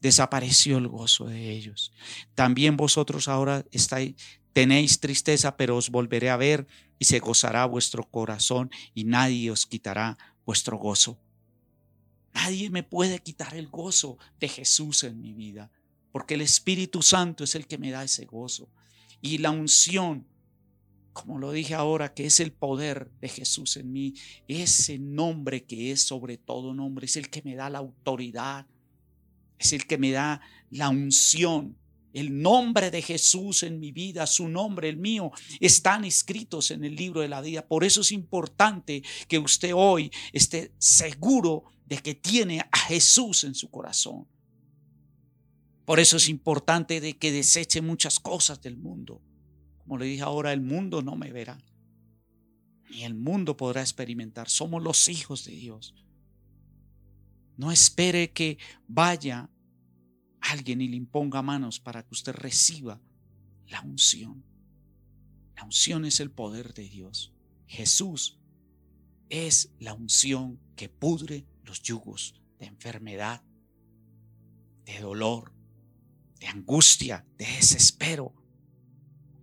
desapareció 0.00 0.78
el 0.78 0.88
gozo 0.88 1.26
de 1.26 1.50
ellos. 1.50 1.92
También 2.34 2.76
vosotros 2.76 3.28
ahora 3.28 3.64
estáis, 3.70 4.14
tenéis 4.52 5.00
tristeza, 5.00 5.56
pero 5.56 5.76
os 5.76 5.90
volveré 5.90 6.30
a 6.30 6.36
ver 6.36 6.66
y 6.98 7.04
se 7.04 7.20
gozará 7.20 7.64
vuestro 7.66 8.04
corazón 8.04 8.70
y 8.94 9.04
nadie 9.04 9.50
os 9.50 9.66
quitará 9.66 10.18
vuestro 10.44 10.78
gozo. 10.78 11.18
Nadie 12.34 12.70
me 12.70 12.82
puede 12.82 13.18
quitar 13.20 13.56
el 13.56 13.68
gozo 13.68 14.18
de 14.38 14.48
Jesús 14.48 15.02
en 15.04 15.20
mi 15.20 15.32
vida, 15.32 15.70
porque 16.12 16.34
el 16.34 16.40
Espíritu 16.40 17.02
Santo 17.02 17.44
es 17.44 17.54
el 17.54 17.66
que 17.66 17.78
me 17.78 17.90
da 17.90 18.04
ese 18.04 18.26
gozo. 18.26 18.68
Y 19.20 19.38
la 19.38 19.50
unción, 19.50 20.26
como 21.12 21.38
lo 21.38 21.50
dije 21.50 21.74
ahora, 21.74 22.14
que 22.14 22.26
es 22.26 22.38
el 22.38 22.52
poder 22.52 23.10
de 23.20 23.28
Jesús 23.28 23.76
en 23.76 23.92
mí, 23.92 24.14
ese 24.46 24.98
nombre 24.98 25.64
que 25.64 25.90
es 25.90 26.02
sobre 26.02 26.36
todo 26.36 26.74
nombre, 26.74 27.06
es 27.06 27.16
el 27.16 27.28
que 27.28 27.42
me 27.42 27.56
da 27.56 27.70
la 27.70 27.78
autoridad 27.78 28.66
Es 29.58 29.72
el 29.72 29.86
que 29.86 29.98
me 29.98 30.10
da 30.10 30.40
la 30.70 30.88
unción. 30.88 31.76
El 32.12 32.40
nombre 32.40 32.90
de 32.90 33.02
Jesús 33.02 33.62
en 33.62 33.78
mi 33.78 33.92
vida, 33.92 34.26
su 34.26 34.48
nombre, 34.48 34.88
el 34.88 34.96
mío, 34.96 35.30
están 35.60 36.04
escritos 36.04 36.70
en 36.70 36.84
el 36.84 36.96
libro 36.96 37.20
de 37.20 37.28
la 37.28 37.40
vida. 37.40 37.66
Por 37.66 37.84
eso 37.84 38.00
es 38.00 38.12
importante 38.12 39.02
que 39.28 39.38
usted 39.38 39.72
hoy 39.74 40.10
esté 40.32 40.72
seguro 40.78 41.64
de 41.86 41.98
que 41.98 42.14
tiene 42.14 42.60
a 42.60 42.78
Jesús 42.78 43.44
en 43.44 43.54
su 43.54 43.70
corazón. 43.70 44.26
Por 45.84 46.00
eso 46.00 46.18
es 46.18 46.28
importante 46.28 47.00
de 47.00 47.16
que 47.16 47.32
deseche 47.32 47.80
muchas 47.80 48.20
cosas 48.20 48.60
del 48.60 48.76
mundo. 48.76 49.22
Como 49.78 49.96
le 49.96 50.04
dije 50.04 50.22
ahora, 50.22 50.52
el 50.52 50.60
mundo 50.60 51.00
no 51.00 51.16
me 51.16 51.32
verá. 51.32 51.58
Ni 52.90 53.04
el 53.04 53.14
mundo 53.14 53.56
podrá 53.56 53.80
experimentar. 53.80 54.50
Somos 54.50 54.82
los 54.82 55.08
hijos 55.08 55.44
de 55.46 55.52
Dios. 55.52 55.94
No 57.58 57.72
espere 57.72 58.32
que 58.32 58.56
vaya 58.86 59.50
alguien 60.40 60.80
y 60.80 60.88
le 60.88 60.96
imponga 60.96 61.42
manos 61.42 61.80
para 61.80 62.04
que 62.04 62.14
usted 62.14 62.32
reciba 62.32 63.00
la 63.66 63.82
unción. 63.82 64.44
La 65.56 65.64
unción 65.64 66.04
es 66.04 66.20
el 66.20 66.30
poder 66.30 66.72
de 66.72 66.88
Dios. 66.88 67.34
Jesús 67.66 68.38
es 69.28 69.72
la 69.80 69.92
unción 69.92 70.60
que 70.76 70.88
pudre 70.88 71.46
los 71.64 71.82
yugos 71.82 72.40
de 72.60 72.66
enfermedad, 72.66 73.42
de 74.84 75.00
dolor, 75.00 75.52
de 76.38 76.46
angustia, 76.46 77.26
de 77.38 77.44
desespero. 77.44 78.34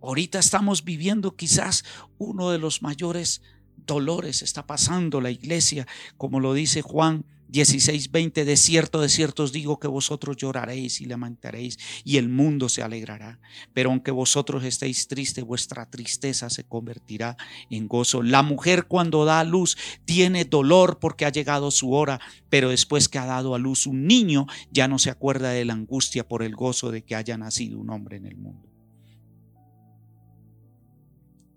Ahorita 0.00 0.38
estamos 0.38 0.84
viviendo 0.84 1.36
quizás 1.36 1.84
uno 2.16 2.50
de 2.50 2.58
los 2.58 2.80
mayores 2.80 3.42
dolores, 3.76 4.40
está 4.40 4.66
pasando 4.66 5.20
la 5.20 5.30
iglesia, 5.30 5.86
como 6.16 6.40
lo 6.40 6.54
dice 6.54 6.80
Juan 6.80 7.26
16, 7.48 8.10
20, 8.10 8.44
de 8.44 8.56
cierto, 8.56 9.00
de 9.00 9.08
cierto 9.08 9.44
os 9.44 9.52
digo 9.52 9.78
que 9.78 9.86
vosotros 9.86 10.36
lloraréis 10.36 11.00
y 11.00 11.06
lamentaréis 11.06 11.78
y 12.04 12.16
el 12.16 12.28
mundo 12.28 12.68
se 12.68 12.82
alegrará. 12.82 13.38
Pero 13.72 13.90
aunque 13.90 14.10
vosotros 14.10 14.64
estéis 14.64 15.06
tristes, 15.06 15.44
vuestra 15.44 15.88
tristeza 15.88 16.50
se 16.50 16.64
convertirá 16.64 17.36
en 17.70 17.86
gozo. 17.86 18.22
La 18.22 18.42
mujer 18.42 18.86
cuando 18.86 19.24
da 19.24 19.40
a 19.40 19.44
luz 19.44 19.76
tiene 20.04 20.44
dolor 20.44 20.98
porque 20.98 21.24
ha 21.24 21.30
llegado 21.30 21.70
su 21.70 21.92
hora, 21.92 22.20
pero 22.50 22.70
después 22.70 23.08
que 23.08 23.18
ha 23.18 23.26
dado 23.26 23.54
a 23.54 23.58
luz 23.58 23.86
un 23.86 24.06
niño, 24.06 24.46
ya 24.72 24.88
no 24.88 24.98
se 24.98 25.10
acuerda 25.10 25.50
de 25.50 25.64
la 25.64 25.74
angustia 25.74 26.26
por 26.26 26.42
el 26.42 26.56
gozo 26.56 26.90
de 26.90 27.02
que 27.02 27.14
haya 27.14 27.38
nacido 27.38 27.78
un 27.78 27.90
hombre 27.90 28.16
en 28.16 28.26
el 28.26 28.36
mundo. 28.36 28.68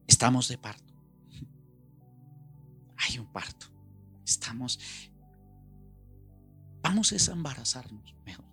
Estamos 0.08 0.48
de 0.48 0.58
parto. 0.58 0.94
Hay 2.98 3.18
un 3.18 3.32
parto. 3.32 3.68
Estamos 4.26 4.80
Vamos 6.82 7.12
a 7.12 7.32
embarazarnos 7.32 8.16
mejor. 8.26 8.46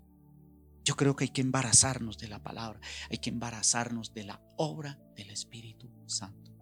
Yo 0.84 0.96
creo 0.96 1.16
que 1.16 1.24
hay 1.24 1.30
que 1.30 1.40
embarazarnos 1.40 2.18
de 2.18 2.28
la 2.28 2.42
palabra, 2.42 2.80
hay 3.10 3.18
que 3.18 3.30
embarazarnos 3.30 4.14
de 4.14 4.24
la 4.24 4.40
obra 4.56 5.00
del 5.16 5.30
Espíritu 5.30 5.90
Santo. 6.06 6.52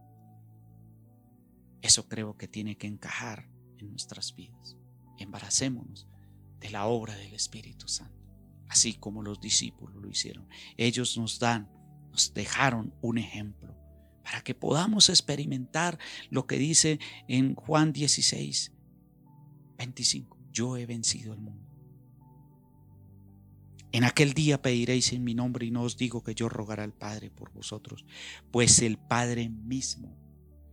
Eso 1.83 2.09
creo 2.09 2.37
que 2.37 2.49
tiene 2.49 2.77
que 2.77 2.87
encajar 2.87 3.51
en 3.79 3.91
nuestras 3.91 4.35
vidas. 4.35 4.77
Embaracémonos 5.19 6.09
de 6.59 6.71
la 6.71 6.87
obra 6.87 7.15
del 7.15 7.35
Espíritu 7.35 7.89
Santo, 7.89 8.27
así 8.69 8.95
como 8.95 9.23
los 9.23 9.41
discípulos 9.41 9.97
lo 9.97 10.09
hicieron. 10.09 10.49
Ellos 10.79 11.19
nos 11.19 11.39
dan, 11.39 11.71
nos 12.11 12.33
dejaron 12.33 12.95
un 13.03 13.19
ejemplo 13.19 13.77
para 14.23 14.43
que 14.43 14.55
podamos 14.55 15.11
experimentar 15.11 15.99
lo 16.31 16.47
que 16.47 16.57
dice 16.57 16.99
en 17.29 17.55
Juan 17.55 17.93
16, 17.93 18.73
25 19.77 20.34
yo 20.55 20.79
he 20.79 20.87
vencido 20.87 21.35
el 21.35 21.41
mundo. 21.41 21.69
En 23.93 24.05
aquel 24.05 24.33
día 24.33 24.63
pediréis 24.63 25.13
en 25.13 25.23
mi 25.23 25.35
nombre 25.35 25.67
y 25.67 25.71
no 25.71 25.83
os 25.83 25.97
digo 25.97 26.23
que 26.23 26.35
yo 26.35 26.49
rogaré 26.49 26.83
al 26.83 26.95
Padre 26.95 27.31
por 27.31 27.53
vosotros, 27.53 28.07
pues 28.51 28.81
el 28.81 28.97
Padre 28.97 29.49
mismo 29.49 30.17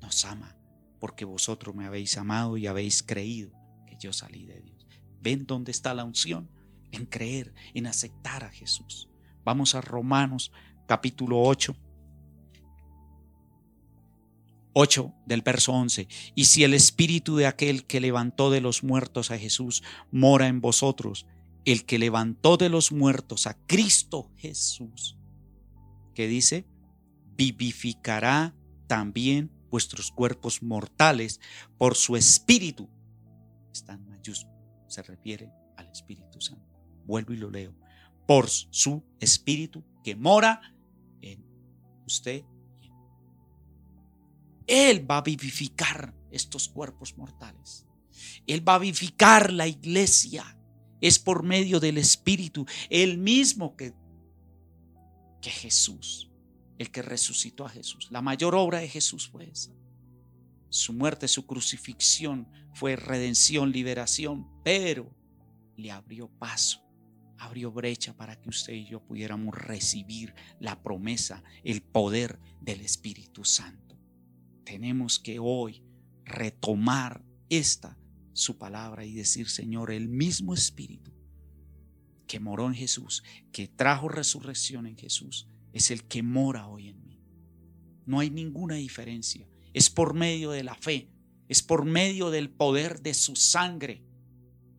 nos 0.01 0.23
ama, 0.25 0.57
porque 0.99 1.25
vosotros 1.25 1.75
me 1.75 1.85
habéis 1.85 2.17
amado 2.17 2.57
y 2.57 2.67
habéis 2.67 3.03
creído 3.03 3.51
que 3.85 3.97
yo 3.99 4.13
salí 4.13 4.45
de 4.45 4.61
Dios. 4.61 4.87
¿Ven 5.19 5.45
dónde 5.45 5.71
está 5.71 5.93
la 5.93 6.03
unción? 6.03 6.49
En 6.91 7.05
creer, 7.05 7.53
en 7.73 7.87
aceptar 7.87 8.43
a 8.43 8.49
Jesús. 8.49 9.09
Vamos 9.43 9.75
a 9.75 9.81
Romanos 9.81 10.51
capítulo 10.87 11.41
8 11.41 11.75
8 14.73 15.13
del 15.25 15.41
verso 15.41 15.73
11. 15.73 16.07
Y 16.35 16.45
si 16.45 16.63
el 16.63 16.73
espíritu 16.73 17.35
de 17.35 17.45
aquel 17.45 17.85
que 17.85 17.99
levantó 17.99 18.51
de 18.51 18.61
los 18.61 18.83
muertos 18.83 19.31
a 19.31 19.37
Jesús 19.37 19.83
mora 20.11 20.47
en 20.47 20.61
vosotros, 20.61 21.25
el 21.65 21.85
que 21.85 21.99
levantó 21.99 22.57
de 22.57 22.69
los 22.69 22.91
muertos 22.91 23.47
a 23.47 23.53
Cristo 23.67 24.31
Jesús, 24.37 25.17
que 26.15 26.27
dice, 26.27 26.65
vivificará 27.37 28.55
también 28.87 29.51
vuestros 29.69 30.11
cuerpos 30.11 30.61
mortales 30.63 31.39
por 31.77 31.95
su 31.95 32.15
espíritu. 32.15 32.89
Está 33.71 33.97
se 34.91 35.01
refiere 35.03 35.49
al 35.77 35.87
Espíritu 35.87 36.41
Santo. 36.41 36.67
Vuelvo 37.05 37.33
y 37.33 37.37
lo 37.37 37.49
leo. 37.49 37.73
Por 38.27 38.49
su 38.49 39.03
espíritu 39.19 39.83
que 40.03 40.15
mora 40.15 40.61
en 41.21 41.43
usted 42.05 42.43
él 44.71 45.09
va 45.09 45.17
a 45.17 45.21
vivificar 45.21 46.15
estos 46.31 46.69
cuerpos 46.69 47.17
mortales. 47.17 47.85
Él 48.47 48.65
va 48.67 48.75
a 48.75 48.79
vivificar 48.79 49.51
la 49.51 49.67
iglesia. 49.67 50.57
Es 51.01 51.19
por 51.19 51.43
medio 51.43 51.81
del 51.81 51.97
Espíritu, 51.97 52.65
el 52.89 53.17
mismo 53.17 53.75
que, 53.75 53.93
que 55.41 55.49
Jesús, 55.49 56.31
el 56.77 56.89
que 56.89 57.01
resucitó 57.01 57.65
a 57.65 57.69
Jesús. 57.69 58.07
La 58.11 58.21
mayor 58.21 58.55
obra 58.55 58.79
de 58.79 58.87
Jesús 58.87 59.27
fue 59.27 59.49
esa. 59.49 59.71
Su 60.69 60.93
muerte, 60.93 61.27
su 61.27 61.45
crucifixión 61.45 62.47
fue 62.73 62.95
redención, 62.95 63.73
liberación, 63.73 64.47
pero 64.63 65.13
le 65.75 65.91
abrió 65.91 66.29
paso, 66.29 66.81
abrió 67.37 67.73
brecha 67.73 68.15
para 68.15 68.39
que 68.39 68.47
usted 68.47 68.71
y 68.71 68.85
yo 68.85 69.03
pudiéramos 69.03 69.53
recibir 69.53 70.33
la 70.61 70.81
promesa, 70.81 71.43
el 71.65 71.81
poder 71.81 72.39
del 72.61 72.79
Espíritu 72.79 73.43
Santo 73.43 73.90
tenemos 74.63 75.19
que 75.19 75.39
hoy 75.39 75.83
retomar 76.25 77.23
esta 77.49 77.97
su 78.33 78.57
palabra 78.57 79.05
y 79.05 79.13
decir, 79.13 79.49
Señor, 79.49 79.91
el 79.91 80.07
mismo 80.07 80.53
Espíritu 80.53 81.11
que 82.27 82.39
moró 82.39 82.67
en 82.67 82.75
Jesús, 82.75 83.23
que 83.51 83.67
trajo 83.67 84.07
resurrección 84.07 84.87
en 84.87 84.97
Jesús, 84.97 85.47
es 85.73 85.91
el 85.91 86.05
que 86.05 86.23
mora 86.23 86.67
hoy 86.67 86.87
en 86.87 87.03
mí. 87.05 87.19
No 88.05 88.19
hay 88.19 88.29
ninguna 88.29 88.75
diferencia. 88.75 89.47
Es 89.73 89.89
por 89.89 90.13
medio 90.13 90.51
de 90.51 90.63
la 90.63 90.75
fe, 90.75 91.09
es 91.49 91.61
por 91.61 91.85
medio 91.85 92.29
del 92.29 92.49
poder 92.49 93.01
de 93.01 93.13
su 93.13 93.35
sangre 93.35 94.03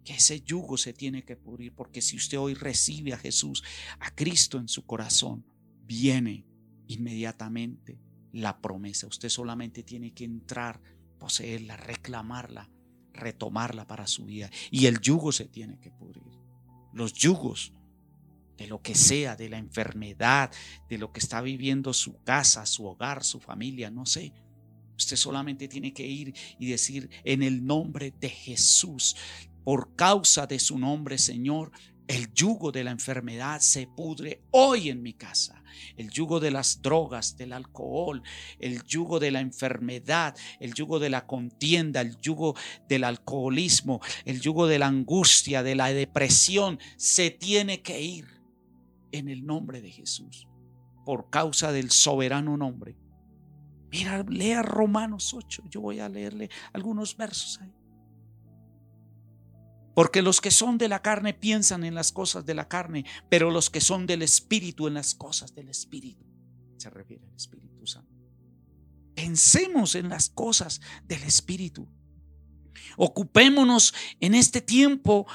que 0.05 0.15
ese 0.15 0.41
yugo 0.41 0.77
se 0.79 0.93
tiene 0.93 1.25
que 1.25 1.37
pudrir, 1.37 1.75
porque 1.75 2.03
si 2.03 2.17
usted 2.17 2.39
hoy 2.39 2.55
recibe 2.55 3.13
a 3.13 3.19
Jesús, 3.19 3.63
a 4.01 4.15
Cristo 4.15 4.59
en 4.59 4.69
su 4.69 4.85
corazón, 4.85 5.45
viene 5.85 6.45
inmediatamente 6.89 8.01
la 8.33 8.61
promesa. 8.61 9.07
Usted 9.07 9.29
solamente 9.29 9.83
tiene 9.83 10.13
que 10.13 10.25
entrar, 10.25 10.81
poseerla, 11.19 11.77
reclamarla, 11.77 12.71
retomarla 13.13 13.87
para 13.87 14.07
su 14.07 14.25
vida. 14.25 14.51
Y 14.71 14.87
el 14.87 15.01
yugo 15.01 15.33
se 15.33 15.47
tiene 15.47 15.79
que 15.79 15.91
pudrir. 15.91 16.25
Los 16.93 17.13
yugos 17.13 17.73
de 18.57 18.67
lo 18.67 18.83
que 18.83 18.95
sea, 18.95 19.37
de 19.37 19.49
la 19.49 19.59
enfermedad, 19.59 20.51
de 20.89 20.99
lo 20.99 21.13
que 21.13 21.21
está 21.21 21.41
viviendo 21.41 21.93
su 21.93 22.23
casa, 22.23 22.67
su 22.67 22.87
hogar, 22.87 23.25
su 23.25 23.41
familia, 23.41 23.91
no 23.91 24.07
sé. 24.07 24.33
Usted 24.97 25.17
solamente 25.17 25.69
tiene 25.69 25.93
que 25.93 26.07
ir 26.07 26.35
y 26.59 26.71
decir 26.71 27.11
en 27.25 27.43
el 27.43 27.65
nombre 27.65 28.13
de 28.19 28.29
Jesús, 28.29 29.17
por 29.65 29.95
causa 29.95 30.47
de 30.47 30.59
su 30.59 30.79
nombre, 30.79 31.19
Señor, 31.19 31.73
el 32.09 32.33
yugo 32.33 32.73
de 32.73 32.85
la 32.85 32.91
enfermedad 32.91 33.61
se 33.61 33.87
pudre 33.87 34.43
hoy 34.51 34.89
en 34.91 35.03
mi 35.03 35.15
casa. 35.15 35.63
El 35.97 36.11
yugo 36.11 36.41
de 36.41 36.51
las 36.51 36.83
drogas, 36.83 37.37
del 37.37 37.53
alcohol, 37.53 38.23
el 38.59 38.83
yugo 38.85 39.19
de 39.19 39.31
la 39.31 39.41
enfermedad, 39.41 40.37
el 40.61 40.75
yugo 40.75 40.99
de 40.99 41.11
la 41.11 41.27
contienda, 41.27 42.01
el 42.01 42.19
yugo 42.21 42.55
del 42.89 43.05
alcoholismo, 43.05 44.01
el 44.25 44.41
yugo 44.41 44.67
de 44.67 44.79
la 44.79 44.89
angustia, 44.89 45.63
de 45.63 45.75
la 45.75 45.93
depresión, 45.93 46.79
se 46.97 47.31
tiene 47.31 47.83
que 47.83 48.03
ir 48.03 48.27
en 49.13 49.29
el 49.29 49.47
nombre 49.47 49.81
de 49.81 49.91
Jesús, 49.91 50.47
por 51.05 51.31
causa 51.31 51.73
del 51.73 51.91
soberano 51.91 52.57
nombre. 52.57 52.97
Mira, 53.91 54.23
lea 54.23 54.63
Romanos 54.63 55.35
8, 55.35 55.65
yo 55.69 55.81
voy 55.81 56.01
a 56.01 56.09
leerle 56.09 56.51
algunos 56.73 57.17
versos 57.17 57.61
ahí. 57.61 57.73
Porque 59.95 60.23
los 60.23 60.41
que 60.41 60.51
son 60.51 60.79
de 60.79 60.89
la 60.89 61.03
carne 61.03 61.35
piensan 61.35 61.85
en 61.85 61.95
las 61.95 62.13
cosas 62.13 62.47
de 62.47 62.55
la 62.55 62.69
carne, 62.69 63.05
pero 63.29 63.51
los 63.51 63.71
que 63.71 63.81
son 63.81 64.07
del 64.07 64.23
Espíritu 64.23 64.87
en 64.87 64.95
las 64.95 65.15
cosas 65.15 65.55
del 65.55 65.69
Espíritu. 65.69 66.25
Se 66.79 66.91
refiere 66.91 67.27
al 67.27 67.35
Espíritu 67.35 67.87
Santo. 67.87 68.13
Pensemos 69.15 69.95
en 69.95 70.09
las 70.09 70.31
cosas 70.31 70.81
del 71.05 71.23
Espíritu. 71.25 71.89
Ocupémonos 72.97 73.95
en 74.21 74.35
este 74.35 74.61
tiempo 74.61 75.27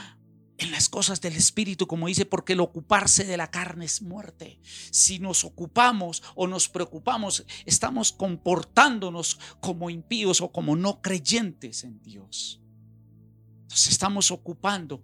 en 0.57 0.71
las 0.71 0.89
cosas 0.89 1.21
del 1.21 1.35
Espíritu, 1.35 1.87
como 1.87 2.07
dice, 2.07 2.25
porque 2.25 2.53
el 2.53 2.59
ocuparse 2.61 3.23
de 3.25 3.37
la 3.37 3.51
carne 3.51 3.85
es 3.85 4.01
muerte. 4.01 4.59
Si 4.63 5.19
nos 5.19 5.43
ocupamos 5.43 6.23
o 6.35 6.47
nos 6.47 6.67
preocupamos, 6.67 7.45
estamos 7.65 8.11
comportándonos 8.11 9.39
como 9.59 9.89
impíos 9.89 10.41
o 10.41 10.51
como 10.51 10.75
no 10.75 11.01
creyentes 11.01 11.83
en 11.83 12.01
Dios. 12.01 12.61
Nos 13.69 13.88
estamos 13.88 14.32
ocupando 14.32 15.03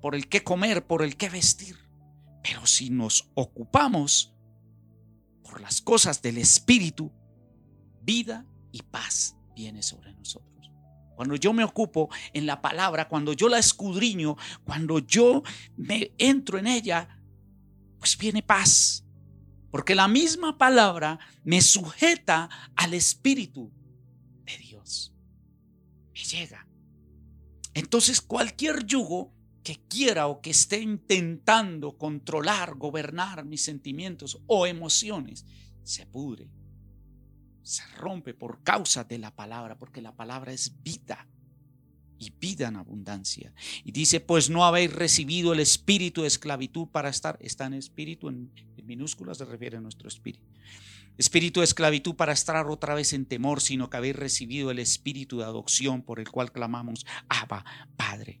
por 0.00 0.14
el 0.14 0.28
que 0.28 0.42
comer, 0.42 0.86
por 0.86 1.02
el 1.02 1.16
que 1.16 1.28
vestir. 1.28 1.76
Pero 2.42 2.66
si 2.66 2.90
nos 2.90 3.30
ocupamos 3.34 4.34
por 5.42 5.60
las 5.60 5.80
cosas 5.80 6.22
del 6.22 6.38
Espíritu, 6.38 7.12
vida 8.02 8.46
y 8.72 8.82
paz 8.82 9.36
viene 9.54 9.82
sobre 9.82 10.12
nosotros. 10.14 10.70
Cuando 11.16 11.36
yo 11.36 11.52
me 11.52 11.64
ocupo 11.64 12.08
en 12.32 12.46
la 12.46 12.62
palabra, 12.62 13.08
cuando 13.08 13.34
yo 13.34 13.48
la 13.48 13.58
escudriño, 13.58 14.36
cuando 14.64 15.00
yo 15.00 15.42
me 15.76 16.12
entro 16.16 16.58
en 16.58 16.66
ella, 16.66 17.20
pues 17.98 18.16
viene 18.16 18.42
paz. 18.42 19.04
Porque 19.70 19.94
la 19.94 20.08
misma 20.08 20.56
palabra 20.56 21.18
me 21.44 21.60
sujeta 21.60 22.48
al 22.74 22.94
Espíritu 22.94 23.70
de 24.44 24.56
Dios. 24.56 25.12
Me 26.14 26.20
llega. 26.20 26.66
Entonces 27.80 28.20
cualquier 28.20 28.84
yugo 28.84 29.32
que 29.62 29.76
quiera 29.88 30.26
o 30.26 30.42
que 30.42 30.50
esté 30.50 30.80
intentando 30.80 31.96
controlar, 31.96 32.74
gobernar 32.74 33.46
mis 33.46 33.64
sentimientos 33.64 34.38
o 34.46 34.66
emociones, 34.66 35.46
se 35.82 36.04
pudre, 36.04 36.50
se 37.62 37.82
rompe 37.96 38.34
por 38.34 38.62
causa 38.62 39.04
de 39.04 39.16
la 39.16 39.34
palabra, 39.34 39.78
porque 39.78 40.02
la 40.02 40.14
palabra 40.14 40.52
es 40.52 40.82
vida 40.82 41.26
y 42.20 42.30
vida 42.38 42.68
en 42.68 42.76
abundancia. 42.76 43.52
Y 43.82 43.90
dice, 43.90 44.20
pues 44.20 44.50
no 44.50 44.64
habéis 44.64 44.92
recibido 44.92 45.52
el 45.52 45.58
espíritu 45.58 46.22
de 46.22 46.28
esclavitud 46.28 46.86
para 46.86 47.08
estar, 47.08 47.38
está 47.40 47.66
en 47.66 47.74
espíritu, 47.74 48.28
en, 48.28 48.52
minúsculas 48.84 49.38
se 49.38 49.44
refiere 49.44 49.78
a 49.78 49.80
nuestro 49.80 50.06
espíritu. 50.08 50.44
Espíritu 51.16 51.60
de 51.60 51.64
esclavitud 51.64 52.14
para 52.14 52.32
estar 52.32 52.66
otra 52.66 52.94
vez 52.94 53.12
en 53.12 53.26
temor, 53.26 53.60
sino 53.60 53.90
que 53.90 53.96
habéis 53.96 54.16
recibido 54.16 54.70
el 54.70 54.78
espíritu 54.78 55.38
de 55.38 55.44
adopción 55.44 56.02
por 56.02 56.20
el 56.20 56.30
cual 56.30 56.52
clamamos, 56.52 57.06
Abba, 57.28 57.64
Padre. 57.96 58.40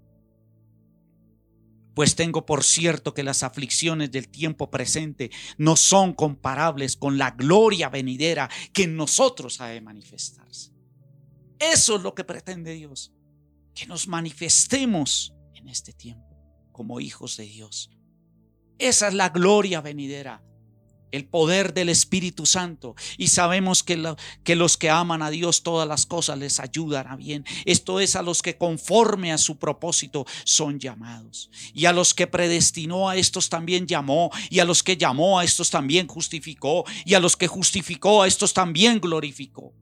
pues 2.01 2.15
tengo 2.15 2.47
por 2.47 2.63
cierto 2.63 3.13
que 3.13 3.21
las 3.21 3.43
aflicciones 3.43 4.11
del 4.11 4.27
tiempo 4.27 4.71
presente 4.71 5.29
no 5.59 5.75
son 5.75 6.13
comparables 6.13 6.97
con 6.97 7.19
la 7.19 7.29
gloria 7.29 7.89
venidera 7.89 8.49
que 8.73 8.85
en 8.85 8.95
nosotros 8.95 9.61
ha 9.61 9.67
de 9.67 9.81
manifestarse. 9.81 10.71
Eso 11.59 11.97
es 11.97 12.01
lo 12.01 12.15
que 12.15 12.23
pretende 12.23 12.73
Dios, 12.73 13.13
que 13.75 13.85
nos 13.85 14.07
manifestemos 14.07 15.35
en 15.53 15.67
este 15.67 15.93
tiempo 15.93 16.35
como 16.71 16.99
hijos 16.99 17.37
de 17.37 17.43
Dios. 17.43 17.91
Esa 18.79 19.09
es 19.09 19.13
la 19.13 19.29
gloria 19.29 19.79
venidera 19.79 20.43
el 21.11 21.25
poder 21.25 21.73
del 21.73 21.89
Espíritu 21.89 22.45
Santo. 22.45 22.95
Y 23.17 23.27
sabemos 23.27 23.83
que, 23.83 23.97
los 24.55 24.77
que 24.77 24.89
aman 24.89 25.21
a 25.21 25.29
Dios 25.29 25.63
todas 25.63 25.87
las 25.87 26.05
cosas 26.05 26.37
les 26.37 26.59
ayudan 26.59 27.07
a 27.07 27.15
bien. 27.15 27.45
Esto 27.65 27.99
es 27.99 28.15
a 28.15 28.21
los 28.21 28.41
que 28.41 28.57
conforme 28.57 29.31
a 29.31 29.37
su 29.37 29.57
propósito 29.57 30.25
son 30.43 30.79
llamados. 30.79 31.49
Y 31.73 31.85
a 31.85 31.93
los 31.93 32.13
que 32.13 32.27
predestinó 32.27 33.09
a 33.09 33.15
estos 33.15 33.49
también 33.49 33.87
llamó. 33.87 34.31
Y 34.49 34.59
a 34.59 34.65
los 34.65 34.83
que 34.83 34.97
llamó 34.97 35.39
a 35.39 35.43
estos 35.43 35.69
también 35.69 36.07
justificó. 36.07 36.85
Y 37.05 37.13
a 37.13 37.19
los 37.19 37.37
que 37.37 37.47
justificó 37.47 38.23
a 38.23 38.27
estos 38.27 38.53
también 38.53 38.99
glorificó. 38.99 39.73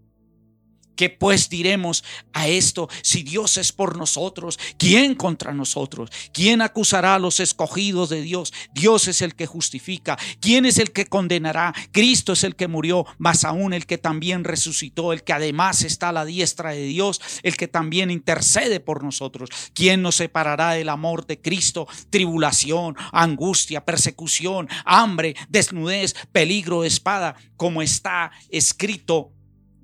¿Qué 1.00 1.10
pues 1.10 1.48
diremos 1.50 2.04
a 2.34 2.50
esto? 2.50 2.90
Si 3.04 3.24
Dios 3.24 3.56
es 3.56 3.72
por 3.72 3.98
nosotros, 3.98 4.60
¿quién 4.78 5.16
contra 5.16 5.54
nosotros? 5.54 6.10
¿Quién 6.34 6.62
acusará 6.62 7.16
a 7.16 7.20
los 7.20 7.40
escogidos 7.40 8.10
de 8.10 8.22
Dios? 8.22 8.52
Dios 8.74 9.08
es 9.08 9.22
el 9.22 9.34
que 9.34 9.46
justifica. 9.46 10.18
¿Quién 10.42 10.66
es 10.66 10.78
el 10.78 10.92
que 10.92 11.06
condenará? 11.06 11.74
Cristo 11.94 12.34
es 12.34 12.44
el 12.44 12.58
que 12.58 12.68
murió, 12.68 13.06
más 13.18 13.46
aún 13.46 13.72
el 13.72 13.86
que 13.86 13.98
también 13.98 14.44
resucitó, 14.44 15.14
el 15.14 15.24
que 15.24 15.32
además 15.32 15.84
está 15.84 16.10
a 16.10 16.12
la 16.12 16.26
diestra 16.26 16.72
de 16.72 16.84
Dios, 16.84 17.22
el 17.44 17.56
que 17.56 17.70
también 17.70 18.12
intercede 18.12 18.82
por 18.82 19.02
nosotros. 19.02 19.50
¿Quién 19.74 20.02
nos 20.02 20.16
separará 20.16 20.72
del 20.72 20.90
amor 20.90 21.26
de 21.26 21.40
Cristo? 21.40 21.88
Tribulación, 22.10 22.98
angustia, 23.14 23.86
persecución, 23.86 24.68
hambre, 24.84 25.38
desnudez, 25.48 26.14
peligro 26.34 26.84
espada, 26.84 27.38
como 27.56 27.82
está 27.82 28.32
escrito 28.50 29.32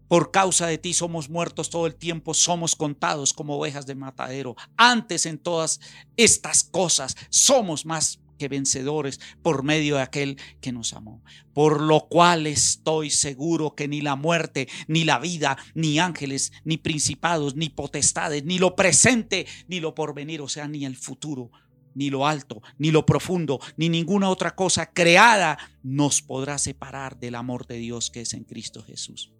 por 0.08 0.32
causa 0.32 0.68
de 0.68 0.78
ti 0.78 0.94
somos 0.94 1.30
muertos 1.30 1.70
todo 1.70 1.88
el 1.88 1.96
tiempo, 1.96 2.34
somos 2.34 2.76
contados 2.76 3.34
como 3.34 3.58
ovejas 3.58 3.86
de 3.86 3.96
matadero. 3.96 4.56
Antes 4.78 5.26
en 5.26 5.38
todas 5.38 5.80
estas 6.18 6.63
cosas 6.63 7.15
somos 7.30 7.86
más 7.86 8.20
que 8.38 8.48
vencedores 8.48 9.20
por 9.41 9.63
medio 9.63 9.96
de 9.96 10.02
aquel 10.02 10.38
que 10.62 10.72
nos 10.72 10.94
amó. 10.94 11.24
Por 11.54 11.82
lo 11.82 12.08
cual 12.08 12.48
estoy 12.48 13.10
seguro 13.10 13.76
que 13.76 13.88
ni 13.88 14.02
la 14.02 14.15
muerte, 14.15 14.68
ni 14.88 15.04
la 15.04 15.20
vida, 15.20 15.58
ni 15.74 16.00
ángeles, 16.00 16.52
ni 16.63 16.78
principados, 16.78 17.56
ni 17.56 17.70
potestades, 17.70 18.44
ni 18.44 18.60
lo 18.60 18.76
presente, 18.76 19.48
ni 19.68 19.80
lo 19.80 19.96
porvenir, 19.96 20.41
o 20.41 20.50
sea, 20.50 20.68
ni 20.68 20.86
el 20.86 20.98
futuro, 20.98 21.52
ni 21.94 22.10
lo 22.10 22.28
alto, 22.28 22.62
ni 22.78 22.91
lo 22.91 23.06
profundo, 23.06 23.60
ni 23.78 23.89
ninguna 23.89 24.30
otra 24.30 24.54
cosa 24.54 24.91
creada 24.91 25.58
nos 25.82 26.22
podrá 26.22 26.58
separar 26.58 27.18
del 27.18 27.36
amor 27.36 27.65
de 27.68 27.78
Dios 27.78 28.12
que 28.12 28.22
es 28.22 28.34
en 28.34 28.44
Cristo 28.44 28.84
Jesús. 28.84 29.32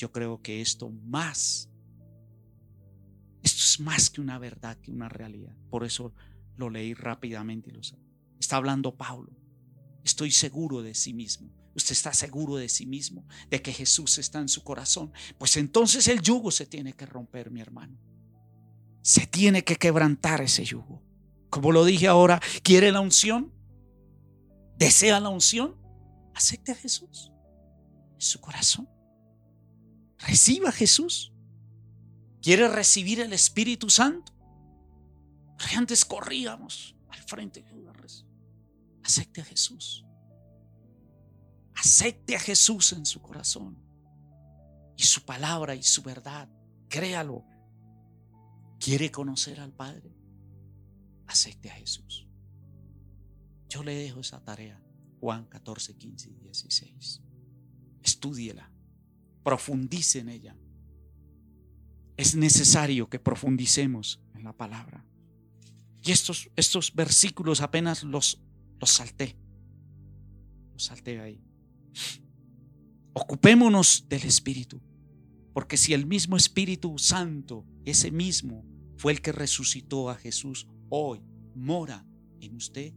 Yo 0.00 0.10
creo 0.10 0.40
que 0.40 0.62
esto 0.62 0.88
más, 0.88 1.68
esto 3.42 3.58
es 3.62 3.80
más 3.80 4.08
que 4.08 4.22
una 4.22 4.38
verdad, 4.38 4.78
que 4.78 4.90
una 4.90 5.10
realidad. 5.10 5.54
Por 5.68 5.84
eso 5.84 6.14
lo 6.56 6.70
leí 6.70 6.94
rápidamente 6.94 7.68
y 7.68 7.74
lo 7.74 7.80
Está 8.38 8.56
hablando 8.56 8.96
Pablo. 8.96 9.36
Estoy 10.02 10.30
seguro 10.30 10.80
de 10.80 10.94
sí 10.94 11.12
mismo. 11.12 11.52
Usted 11.76 11.92
está 11.92 12.14
seguro 12.14 12.56
de 12.56 12.70
sí 12.70 12.86
mismo, 12.86 13.26
de 13.50 13.60
que 13.60 13.74
Jesús 13.74 14.16
está 14.16 14.38
en 14.38 14.48
su 14.48 14.64
corazón. 14.64 15.12
Pues 15.36 15.58
entonces 15.58 16.08
el 16.08 16.22
yugo 16.22 16.50
se 16.50 16.64
tiene 16.64 16.94
que 16.94 17.04
romper, 17.04 17.50
mi 17.50 17.60
hermano. 17.60 17.98
Se 19.02 19.26
tiene 19.26 19.64
que 19.64 19.76
quebrantar 19.76 20.40
ese 20.40 20.64
yugo. 20.64 21.02
Como 21.50 21.72
lo 21.72 21.84
dije 21.84 22.06
ahora, 22.06 22.40
¿quiere 22.62 22.90
la 22.90 23.00
unción? 23.00 23.52
¿Desea 24.78 25.20
la 25.20 25.28
unción? 25.28 25.76
Acepte 26.34 26.72
a 26.72 26.74
Jesús 26.74 27.30
en 28.14 28.20
su 28.22 28.40
corazón. 28.40 28.88
Reciba 30.20 30.68
a 30.68 30.72
Jesús. 30.72 31.32
¿Quiere 32.42 32.68
recibir 32.68 33.20
el 33.20 33.32
Espíritu 33.32 33.90
Santo? 33.90 34.32
Antes 35.76 36.04
corríamos 36.04 36.96
al 37.08 37.22
frente. 37.22 37.64
Acepte 39.02 39.40
a 39.40 39.44
Jesús. 39.44 40.04
Acepte 41.74 42.36
a 42.36 42.40
Jesús 42.40 42.92
en 42.92 43.04
su 43.06 43.20
corazón. 43.20 43.78
Y 44.96 45.02
su 45.02 45.24
palabra 45.24 45.74
y 45.74 45.82
su 45.82 46.02
verdad. 46.02 46.48
Créalo. 46.88 47.44
¿Quiere 48.78 49.10
conocer 49.10 49.60
al 49.60 49.72
Padre? 49.72 50.14
Acepte 51.26 51.70
a 51.70 51.74
Jesús. 51.74 52.26
Yo 53.68 53.82
le 53.82 53.94
dejo 53.94 54.20
esa 54.20 54.42
tarea. 54.42 54.82
Juan 55.20 55.46
14, 55.46 55.96
15 55.96 56.30
y 56.30 56.34
16. 56.34 57.22
Estúdiela 58.02 58.70
profundice 59.42 60.20
en 60.20 60.28
ella. 60.28 60.56
Es 62.16 62.34
necesario 62.34 63.08
que 63.08 63.18
profundicemos 63.18 64.20
en 64.34 64.44
la 64.44 64.52
palabra. 64.52 65.04
Y 66.02 66.12
estos, 66.12 66.50
estos 66.56 66.94
versículos 66.94 67.60
apenas 67.60 68.02
los, 68.02 68.40
los 68.78 68.90
salté. 68.90 69.36
Los 70.72 70.84
salté 70.84 71.20
ahí. 71.20 71.42
Ocupémonos 73.12 74.06
del 74.08 74.24
Espíritu. 74.24 74.80
Porque 75.52 75.76
si 75.76 75.94
el 75.94 76.06
mismo 76.06 76.36
Espíritu 76.36 76.98
Santo, 76.98 77.66
ese 77.84 78.10
mismo, 78.10 78.64
fue 78.96 79.12
el 79.12 79.20
que 79.20 79.32
resucitó 79.32 80.10
a 80.10 80.14
Jesús, 80.14 80.68
hoy 80.88 81.22
mora 81.54 82.06
en 82.40 82.54
usted 82.54 82.94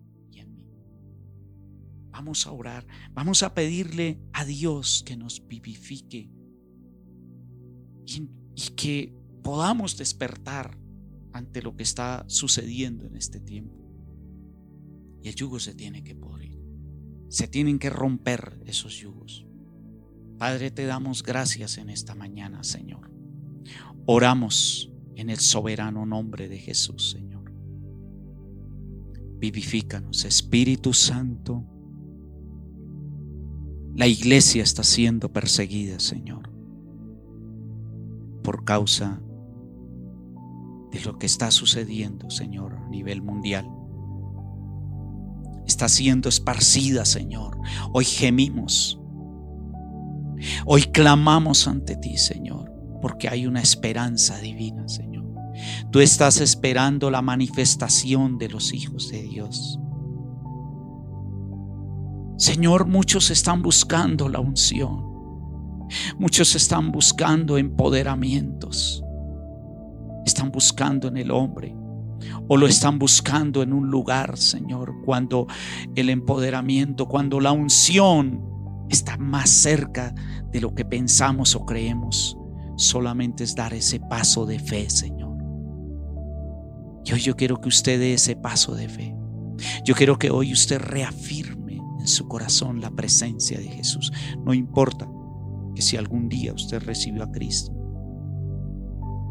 Vamos 2.14 2.46
a 2.46 2.52
orar, 2.52 2.86
vamos 3.12 3.42
a 3.42 3.56
pedirle 3.56 4.20
a 4.34 4.46
Dios 4.46 5.02
que 5.04 5.18
nos 5.18 5.48
vivifique 5.48 6.30
y, 8.06 8.30
que 8.76 9.14
podamos 9.44 9.98
despertar 9.98 10.78
ante 11.32 11.62
lo 11.62 11.76
que 11.76 11.84
está 11.84 12.24
sucediendo 12.28 13.06
en 13.06 13.16
este 13.16 13.40
tiempo. 13.40 13.76
Y 15.22 15.30
el 15.30 15.36
yugo 15.36 15.60
se 15.60 15.74
tiene 15.74 16.04
que 16.04 16.16
podrir. 16.16 16.60
Se 17.30 17.48
tienen 17.48 17.80
que 17.80 17.90
romper 17.90 18.62
esos 18.66 18.96
yugos 18.96 19.46
Padre, 20.44 20.72
te 20.72 20.86
damos 20.86 21.24
gracias 21.24 21.78
en 21.78 21.90
esta 21.90 22.16
mañana, 22.16 22.66
Señor. 22.66 23.10
Oramos 24.06 24.92
en 25.16 25.30
el 25.30 25.40
soberano 25.40 26.06
nombre 26.06 26.50
de 26.50 26.58
Jesús, 26.58 27.12
Señor. 27.12 27.54
Vivifícanos, 29.40 30.26
Espíritu 30.26 30.94
Santo. 30.94 31.64
La 33.96 34.08
iglesia 34.08 34.64
está 34.64 34.84
siendo 34.84 35.32
perseguida, 35.32 36.00
Señor, 36.00 36.50
por 38.44 38.66
causa 38.66 39.22
de 40.92 41.02
lo 41.02 41.18
que 41.18 41.26
está 41.26 41.50
sucediendo, 41.50 42.30
Señor, 42.30 42.76
a 42.76 42.88
nivel 42.90 43.22
mundial. 43.22 43.68
Está 45.66 45.90
siendo 45.90 46.30
esparcida, 46.30 47.06
Señor. 47.06 47.58
Hoy 47.94 48.06
gemimos. 48.06 49.00
Hoy 50.66 50.84
clamamos 50.84 51.68
ante 51.68 51.96
ti, 51.96 52.18
Señor, 52.18 52.72
porque 53.02 53.30
hay 53.30 53.48
una 53.48 53.62
esperanza 53.62 54.38
divina, 54.40 54.88
Señor. 54.88 55.14
Tú 55.92 56.00
estás 56.00 56.42
esperando 56.42 57.10
la 57.10 57.22
manifestación 57.22 58.38
de 58.38 58.50
los 58.50 58.74
hijos 58.74 59.10
de 59.10 59.24
Dios. 59.24 59.80
Señor, 62.38 62.88
muchos 62.88 63.32
están 63.32 63.62
buscando 63.62 64.28
la 64.28 64.40
unción. 64.40 65.13
Muchos 66.18 66.56
están 66.56 66.92
buscando 66.92 67.58
empoderamientos. 67.58 69.04
Están 70.26 70.52
buscando 70.52 71.08
en 71.08 71.18
el 71.18 71.32
hombre 71.32 71.76
o 72.48 72.58
lo 72.58 72.68
están 72.68 73.00
buscando 73.00 73.64
en 73.64 73.74
un 73.74 73.90
lugar, 73.90 74.38
Señor, 74.38 74.94
cuando 75.06 75.48
el 75.96 76.10
empoderamiento, 76.10 77.08
cuando 77.08 77.40
la 77.40 77.52
unción 77.52 78.42
está 78.90 79.18
más 79.18 79.50
cerca 79.50 80.14
de 80.52 80.62
lo 80.62 80.74
que 80.74 80.86
pensamos 80.86 81.56
o 81.56 81.66
creemos. 81.66 82.38
Solamente 82.76 83.44
es 83.44 83.56
dar 83.56 83.74
ese 83.74 84.00
paso 84.00 84.46
de 84.46 84.60
fe, 84.60 84.90
Señor. 84.90 85.38
Y 87.06 87.14
hoy 87.14 87.20
yo 87.20 87.36
quiero 87.36 87.60
que 87.60 87.70
usted 87.70 88.00
dé 88.00 88.14
ese 88.14 88.36
paso 88.36 88.76
de 88.76 88.90
fe. 88.90 89.16
Yo 89.86 89.94
quiero 89.94 90.18
que 90.18 90.32
hoy 90.32 90.52
usted 90.54 90.80
reafirme 90.80 91.80
en 92.00 92.08
su 92.08 92.28
corazón 92.28 92.82
la 92.82 92.92
presencia 92.92 93.60
de 93.60 93.68
Jesús. 93.68 94.12
No 94.44 94.54
importa 94.54 95.08
que 95.76 95.82
si 95.82 95.98
algún 95.98 96.30
día 96.30 96.54
usted 96.54 96.82
recibió 96.84 97.24
a 97.24 97.32
Cristo, 97.32 97.72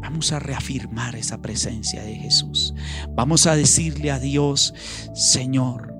vamos 0.01 0.31
a 0.31 0.39
reafirmar 0.39 1.15
esa 1.15 1.41
presencia 1.41 2.03
de 2.03 2.15
Jesús. 2.15 2.73
Vamos 3.15 3.47
a 3.47 3.55
decirle 3.55 4.11
a 4.11 4.19
Dios, 4.19 4.73
Señor, 5.13 5.93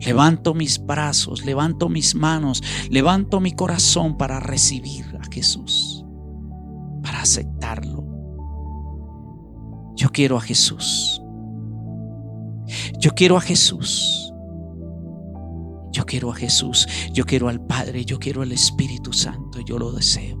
levanto 0.00 0.54
mis 0.54 0.84
brazos, 0.84 1.44
levanto 1.44 1.88
mis 1.88 2.14
manos, 2.14 2.62
levanto 2.90 3.40
mi 3.40 3.52
corazón 3.52 4.16
para 4.16 4.40
recibir 4.40 5.04
a 5.20 5.32
Jesús, 5.32 6.04
para 7.02 7.22
aceptarlo. 7.22 8.06
Yo 9.96 10.10
quiero 10.10 10.36
a 10.36 10.40
Jesús. 10.40 11.20
Yo 12.98 13.10
quiero 13.10 13.36
a 13.36 13.40
Jesús. 13.40 14.21
Yo 15.92 16.06
quiero 16.06 16.30
a 16.30 16.34
Jesús, 16.34 16.88
yo 17.12 17.24
quiero 17.24 17.48
al 17.48 17.64
Padre, 17.64 18.04
yo 18.04 18.18
quiero 18.18 18.42
al 18.42 18.52
Espíritu 18.52 19.12
Santo, 19.12 19.60
yo 19.60 19.78
lo 19.78 19.92
deseo, 19.92 20.40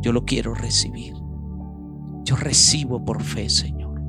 yo 0.00 0.12
lo 0.12 0.24
quiero 0.24 0.54
recibir. 0.54 1.14
Yo 2.24 2.36
recibo 2.36 3.04
por 3.04 3.22
fe, 3.22 3.50
Señor. 3.50 4.00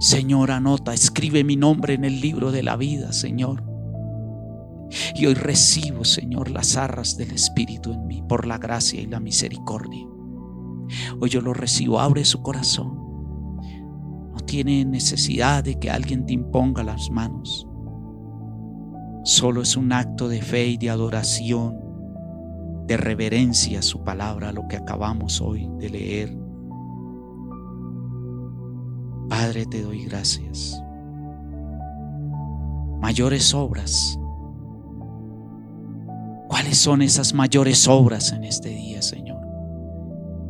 Señor, 0.00 0.50
anota, 0.50 0.92
escribe 0.92 1.44
mi 1.44 1.56
nombre 1.56 1.94
en 1.94 2.04
el 2.04 2.20
libro 2.20 2.52
de 2.52 2.62
la 2.62 2.76
vida, 2.76 3.12
Señor. 3.12 3.64
Y 5.14 5.26
hoy 5.26 5.34
recibo, 5.34 6.04
Señor, 6.04 6.50
las 6.50 6.76
arras 6.76 7.16
del 7.16 7.30
Espíritu 7.30 7.92
en 7.92 8.06
mí 8.06 8.22
por 8.28 8.46
la 8.46 8.58
gracia 8.58 9.00
y 9.00 9.06
la 9.06 9.20
misericordia. 9.20 10.06
Hoy 11.20 11.30
yo 11.30 11.40
lo 11.40 11.54
recibo, 11.54 12.00
abre 12.00 12.24
su 12.24 12.42
corazón. 12.42 12.96
No 14.32 14.40
tiene 14.46 14.84
necesidad 14.84 15.62
de 15.62 15.78
que 15.78 15.90
alguien 15.90 16.26
te 16.26 16.32
imponga 16.32 16.82
las 16.82 17.10
manos. 17.10 17.67
Solo 19.24 19.62
es 19.62 19.76
un 19.76 19.92
acto 19.92 20.28
de 20.28 20.40
fe 20.42 20.66
y 20.66 20.76
de 20.76 20.90
adoración, 20.90 21.76
de 22.86 22.96
reverencia 22.96 23.80
a 23.80 23.82
su 23.82 24.02
palabra, 24.02 24.52
lo 24.52 24.66
que 24.68 24.76
acabamos 24.76 25.40
hoy 25.40 25.68
de 25.78 25.90
leer. 25.90 26.38
Padre, 29.28 29.66
te 29.66 29.82
doy 29.82 30.04
gracias. 30.04 30.82
Mayores 33.00 33.52
obras. 33.54 34.18
¿Cuáles 36.48 36.78
son 36.78 37.02
esas 37.02 37.34
mayores 37.34 37.86
obras 37.86 38.32
en 38.32 38.44
este 38.44 38.70
día, 38.70 39.02
Señor? 39.02 39.38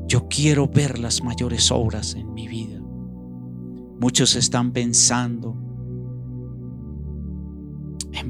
Yo 0.06 0.28
quiero 0.28 0.68
ver 0.68 0.98
las 0.98 1.22
mayores 1.22 1.70
obras 1.72 2.14
en 2.14 2.32
mi 2.32 2.46
vida. 2.46 2.80
Muchos 4.00 4.36
están 4.36 4.72
pensando 4.72 5.56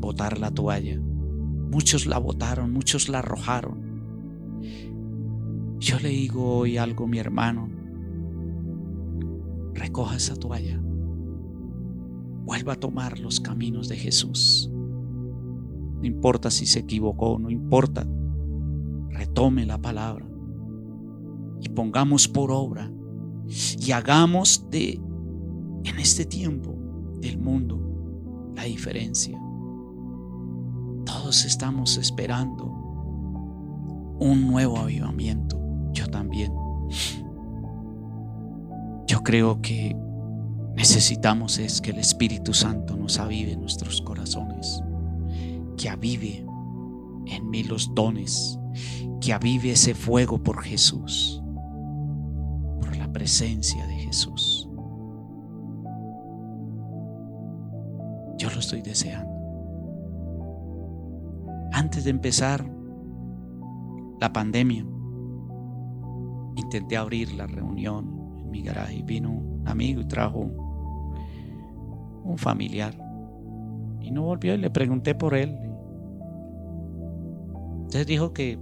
botar 0.01 0.39
la 0.39 0.51
toalla. 0.51 1.01
Muchos 1.01 2.07
la 2.07 2.19
botaron, 2.19 2.73
muchos 2.73 3.09
la 3.09 3.19
arrojaron. 3.19 3.89
Yo 5.79 5.99
le 6.01 6.09
digo 6.09 6.59
hoy 6.59 6.77
algo 6.77 7.07
mi 7.07 7.19
hermano. 7.19 7.69
Recoja 9.75 10.17
esa 10.17 10.35
toalla. 10.35 10.81
Vuelva 12.45 12.73
a 12.73 12.81
tomar 12.81 13.19
los 13.19 13.41
caminos 13.41 13.89
de 13.89 13.97
Jesús. 13.97 14.71
No 14.73 16.05
importa 16.05 16.51
si 16.51 16.67
se 16.67 16.81
equivocó, 16.81 17.39
no 17.39 17.51
importa. 17.51 18.07
Retome 19.11 19.67
la 19.67 19.79
palabra 19.79 20.29
y 21.61 21.69
pongamos 21.71 22.29
por 22.29 22.51
obra 22.51 22.91
y 23.79 23.93
hagamos 23.93 24.69
de 24.71 25.01
en 25.85 25.99
este 25.99 26.25
tiempo 26.25 26.77
del 27.21 27.39
mundo 27.39 28.53
la 28.55 28.65
diferencia. 28.65 29.41
Estamos 31.29 31.99
esperando 31.99 32.65
un 34.19 34.47
nuevo 34.47 34.79
avivamiento. 34.79 35.61
Yo 35.93 36.07
también. 36.07 36.51
Yo 39.07 39.23
creo 39.23 39.61
que 39.61 39.95
necesitamos 40.75 41.59
es 41.59 41.83
que 41.83 41.91
el 41.91 41.99
Espíritu 41.99 42.55
Santo 42.55 42.97
nos 42.97 43.19
avive 43.19 43.53
en 43.53 43.61
nuestros 43.61 44.01
corazones, 44.01 44.83
que 45.77 45.91
avive 45.91 46.47
en 47.27 47.51
mí 47.51 47.63
los 47.63 47.95
dones, 47.95 48.59
que 49.21 49.35
avive 49.35 49.73
ese 49.73 49.95
fuego 49.95 50.43
por 50.43 50.63
Jesús, 50.63 51.43
por 52.81 52.97
la 52.97 53.13
presencia 53.13 53.87
de 53.87 53.97
Jesús. 53.97 54.67
Yo 58.39 58.49
lo 58.51 58.61
estoy 58.61 58.81
deseando 58.81 59.38
antes 61.73 62.05
de 62.05 62.11
empezar 62.11 62.69
la 64.21 64.33
pandemia, 64.33 64.85
intenté 66.57 66.97
abrir 66.97 67.33
la 67.35 67.47
reunión 67.47 68.37
en 68.39 68.51
mi 68.51 68.63
garaje 68.63 68.97
y 68.97 69.03
vino 69.03 69.31
un 69.31 69.69
amigo 69.69 70.01
y 70.01 70.07
trajo 70.07 70.51
un 72.25 72.37
familiar 72.37 72.95
y 74.01 74.11
no 74.11 74.23
volvió 74.23 74.55
y 74.55 74.59
le 74.59 74.71
pregunté 74.71 75.15
por 75.15 75.35
él. 75.35 75.57
Entonces 77.77 78.07
dijo 78.07 78.33
que, 78.33 78.59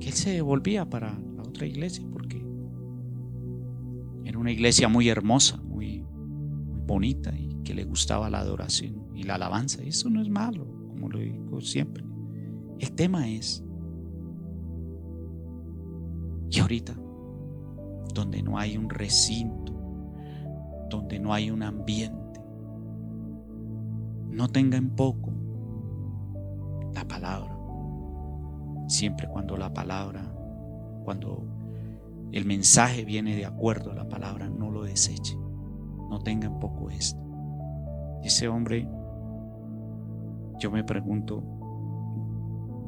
que 0.00 0.08
él 0.08 0.14
se 0.14 0.40
volvía 0.40 0.88
para 0.88 1.18
la 1.36 1.42
otra 1.42 1.66
iglesia 1.66 2.06
porque 2.12 2.44
era 4.24 4.38
una 4.38 4.50
iglesia 4.50 4.88
muy 4.88 5.08
hermosa, 5.08 5.60
muy, 5.62 6.02
muy 6.02 6.80
bonita 6.86 7.32
y 7.36 7.62
que 7.62 7.74
le 7.74 7.84
gustaba 7.84 8.30
la 8.30 8.40
adoración 8.40 9.08
y 9.14 9.24
la 9.24 9.34
alabanza. 9.34 9.82
Y 9.84 9.88
eso 9.88 10.10
no 10.10 10.20
es 10.20 10.28
malo 10.28 10.81
lo 11.08 11.18
digo 11.18 11.60
siempre. 11.60 12.04
El 12.78 12.92
tema 12.92 13.28
es, 13.28 13.64
y 16.50 16.60
ahorita, 16.60 16.94
donde 18.14 18.42
no 18.42 18.58
hay 18.58 18.76
un 18.76 18.90
recinto, 18.90 19.72
donde 20.90 21.18
no 21.18 21.32
hay 21.32 21.50
un 21.50 21.62
ambiente, 21.62 22.40
no 24.30 24.48
tenga 24.48 24.76
en 24.76 24.90
poco 24.90 25.32
la 26.94 27.06
palabra. 27.06 27.56
Siempre 28.88 29.28
cuando 29.28 29.56
la 29.56 29.72
palabra, 29.72 30.34
cuando 31.04 31.46
el 32.32 32.44
mensaje 32.44 33.04
viene 33.04 33.36
de 33.36 33.46
acuerdo 33.46 33.92
a 33.92 33.94
la 33.94 34.08
palabra, 34.08 34.48
no 34.48 34.70
lo 34.70 34.82
deseche. 34.82 35.36
No 36.10 36.18
tenga 36.18 36.46
en 36.46 36.58
poco 36.58 36.90
esto. 36.90 37.22
Ese 38.22 38.48
hombre 38.48 38.88
yo 40.62 40.70
me 40.70 40.84
pregunto, 40.84 41.42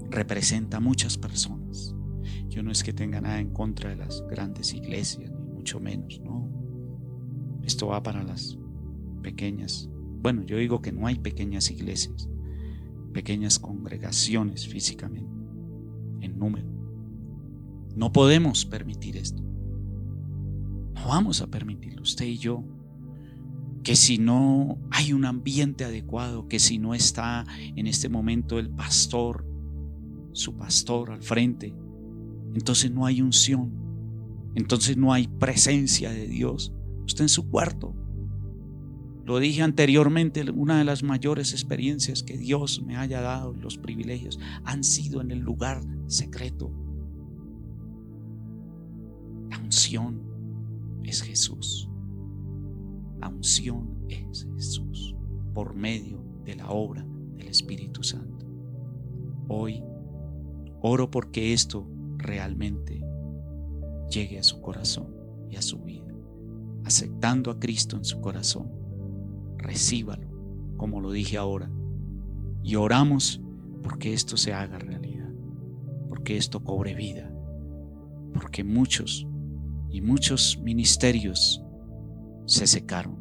representa 0.09 0.77
a 0.77 0.81
muchas 0.81 1.19
personas. 1.19 1.93
Yo 2.49 2.63
no 2.63 2.71
es 2.71 2.85
que 2.85 2.93
tenga 2.93 3.21
nada 3.21 3.41
en 3.41 3.53
contra 3.53 3.91
de 3.91 3.97
las 3.97 4.25
grandes 4.29 4.73
iglesias, 4.73 5.33
ni 5.33 5.51
mucho 5.51 5.81
menos, 5.81 6.21
no. 6.23 6.49
Esto 7.65 7.89
va 7.89 8.01
para 8.01 8.23
las 8.23 8.57
pequeñas. 9.23 9.91
Bueno, 10.23 10.43
yo 10.45 10.57
digo 10.57 10.81
que 10.81 10.93
no 10.93 11.09
hay 11.09 11.19
pequeñas 11.19 11.69
iglesias, 11.69 12.31
pequeñas 13.13 13.59
congregaciones 13.59 14.69
físicamente, 14.69 15.35
en 16.21 16.39
número. 16.39 16.69
No 17.97 18.13
podemos 18.13 18.65
permitir 18.65 19.17
esto. 19.17 19.43
No 19.43 21.09
vamos 21.09 21.41
a 21.41 21.49
permitirlo, 21.49 22.03
usted 22.03 22.27
y 22.27 22.39
yo. 22.39 22.63
Que 23.85 23.95
si 23.95 24.19
no 24.19 24.79
hay 24.91 25.13
un 25.13 25.25
ambiente 25.25 25.85
adecuado, 25.85 26.49
que 26.49 26.59
si 26.59 26.79
no 26.79 26.95
está 26.95 27.47
en 27.77 27.87
este 27.87 28.09
momento 28.09 28.59
el 28.59 28.71
pastor, 28.71 29.47
su 30.33 30.57
pastor 30.57 31.13
al 31.13 31.23
frente, 31.23 31.73
entonces 32.55 32.91
no 32.91 33.07
hay 33.07 33.21
unción, 33.21 33.73
entonces 34.55 34.97
no 34.97 35.13
hay 35.13 35.29
presencia 35.29 36.11
de 36.11 36.27
Dios. 36.27 36.73
Usted 37.05 37.25
en 37.25 37.29
su 37.29 37.49
cuarto. 37.51 37.95
Lo 39.25 39.39
dije 39.39 39.63
anteriormente, 39.63 40.43
una 40.51 40.79
de 40.79 40.85
las 40.85 41.03
mayores 41.03 41.53
experiencias 41.53 42.23
que 42.23 42.37
Dios 42.37 42.83
me 42.83 42.97
haya 42.97 43.23
dado, 43.23 43.55
los 43.55 43.79
privilegios, 43.79 44.39
han 44.65 44.85
sido 44.85 45.21
en 45.21 45.31
el 45.31 45.39
lugar 45.39 45.81
secreto. 46.07 46.71
La 49.49 49.59
unción 49.59 50.23
es 51.03 51.23
Jesús. 51.23 51.89
La 53.25 53.31
unción 53.31 54.05
es 54.11 54.47
Jesús 54.55 55.17
por 55.55 55.75
medio 55.75 56.23
de 56.45 56.57
la 56.57 56.69
obra 56.69 57.07
del 57.39 57.49
Espíritu 57.49 58.03
Santo. 58.03 58.45
Hoy 59.49 59.83
oro 60.83 61.11
porque 61.11 61.55
esto 61.55 61.89
realmente 62.19 63.03
llegue 64.11 64.39
a 64.39 64.43
su 64.43 64.61
corazón 64.61 65.07
y 65.49 65.57
a 65.57 65.63
su 65.63 65.79
vida, 65.79 66.15
aceptando 66.85 67.51
a 67.51 67.59
Cristo 67.59 67.97
en 67.97 68.05
su 68.05 68.21
corazón. 68.21 68.71
Recíbalo, 69.57 70.29
como 70.77 71.01
lo 71.01 71.11
dije 71.11 71.39
ahora, 71.39 71.71
y 72.63 72.75
oramos 72.75 73.41
porque 73.83 74.13
esto 74.13 74.37
se 74.37 74.53
haga 74.53 74.79
realidad, 74.79 75.33
porque 76.11 76.37
esto 76.37 76.63
cobre 76.63 76.95
vida, 76.95 77.35
porque 78.35 78.65
muchos 78.65 79.27
y 79.89 80.03
muchos 80.03 80.59
ministerios 80.63 81.64
se 82.47 82.67
secaron, 82.67 83.17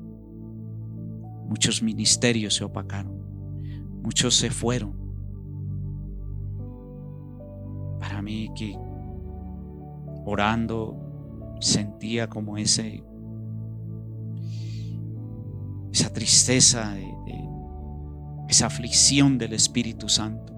muchos 1.47 1.82
ministerios 1.82 2.55
se 2.55 2.63
opacaron, 2.63 3.13
muchos 4.03 4.36
se 4.36 4.49
fueron. 4.49 5.01
Para 7.99 8.21
mí 8.21 8.49
que 8.55 8.78
orando 10.26 11.55
sentía 11.59 12.30
como 12.30 12.57
ese 12.57 13.03
esa 15.93 16.11
tristeza, 16.11 16.97
esa 18.49 18.65
aflicción 18.65 19.38
del 19.38 19.53
Espíritu 19.53 20.09
Santo, 20.09 20.51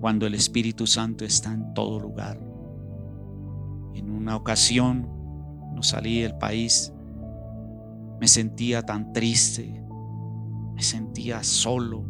cuando 0.00 0.26
el 0.26 0.34
Espíritu 0.34 0.86
Santo 0.86 1.24
está 1.24 1.52
en 1.54 1.72
todo 1.72 1.98
lugar. 1.98 2.38
En 3.94 4.10
una 4.10 4.36
ocasión 4.36 5.08
no 5.74 5.82
salí 5.82 6.20
del 6.20 6.36
país, 6.36 6.92
me 8.20 8.28
sentía 8.28 8.82
tan 8.82 9.14
triste, 9.14 9.82
me 10.74 10.82
sentía 10.82 11.42
solo. 11.42 12.04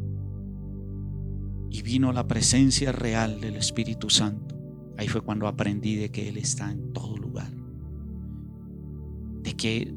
Y 1.71 1.83
vino 1.83 2.13
la 2.13 2.27
presencia 2.27 2.91
real 2.91 3.41
del 3.41 3.55
Espíritu 3.55 4.11
Santo. 4.11 4.57
Ahí 4.99 5.07
fue 5.07 5.21
cuando 5.21 5.47
aprendí 5.47 5.95
de 5.95 6.11
que 6.11 6.29
Él 6.29 6.37
está 6.37 6.73
en 6.73 6.93
todo 6.93 7.17
lugar. 7.17 7.49
De 9.43 9.55
que 9.55 9.95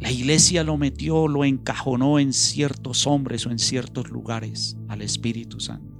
la 0.00 0.10
iglesia 0.10 0.64
lo 0.64 0.78
metió, 0.78 1.28
lo 1.28 1.44
encajonó 1.44 2.18
en 2.18 2.32
ciertos 2.32 3.06
hombres 3.06 3.46
o 3.46 3.50
en 3.50 3.58
ciertos 3.58 4.08
lugares 4.08 4.78
al 4.88 5.02
Espíritu 5.02 5.60
Santo. 5.60 5.94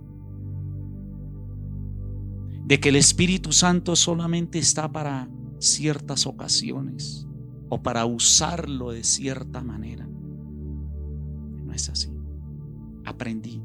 De 2.65 2.81
que 2.81 2.89
el 2.89 2.97
Espíritu 2.97 3.53
Santo 3.53 3.95
solamente 3.95 4.59
está 4.59 4.91
para 4.91 5.29
ciertas 5.59 6.27
ocasiones 6.27 7.29
o 7.75 7.83
para 7.83 8.07
usarlo 8.07 8.93
de 8.93 9.03
cierta 9.03 9.61
manera. 9.61 10.07
No 10.07 11.73
es 11.73 11.89
así. 11.89 12.09
Aprendí. 13.05 13.61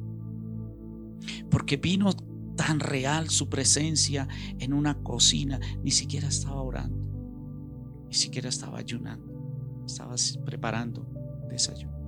Porque 1.51 1.77
vino 1.77 2.11
tan 2.55 2.79
real 2.79 3.29
su 3.29 3.49
presencia 3.49 4.27
en 4.57 4.73
una 4.73 5.03
cocina, 5.03 5.59
ni 5.83 5.91
siquiera 5.91 6.27
estaba 6.27 6.59
orando, 6.63 6.97
ni 8.07 8.15
siquiera 8.15 8.49
estaba 8.49 8.79
ayunando, 8.79 9.83
estaba 9.85 10.15
preparando 10.43 11.05
desayuno. 11.47 11.99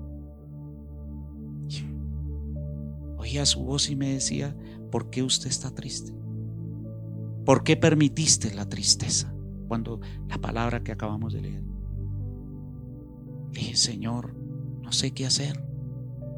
Oía 3.19 3.45
su 3.45 3.63
voz 3.63 3.91
y 3.91 3.95
me 3.95 4.13
decía, 4.13 4.57
¿por 4.89 5.11
qué 5.11 5.21
usted 5.21 5.51
está 5.51 5.69
triste? 5.69 6.15
¿Por 7.45 7.63
qué 7.63 7.77
permitiste 7.77 8.55
la 8.55 8.67
tristeza? 8.67 9.31
cuando 9.67 10.01
la 10.27 10.37
palabra 10.37 10.83
que 10.83 10.91
acabamos 10.91 11.31
de 11.31 11.41
leer. 11.43 11.70
Dije, 13.51 13.75
Señor, 13.75 14.33
no 14.81 14.91
sé 14.91 15.11
qué 15.11 15.25
hacer, 15.25 15.63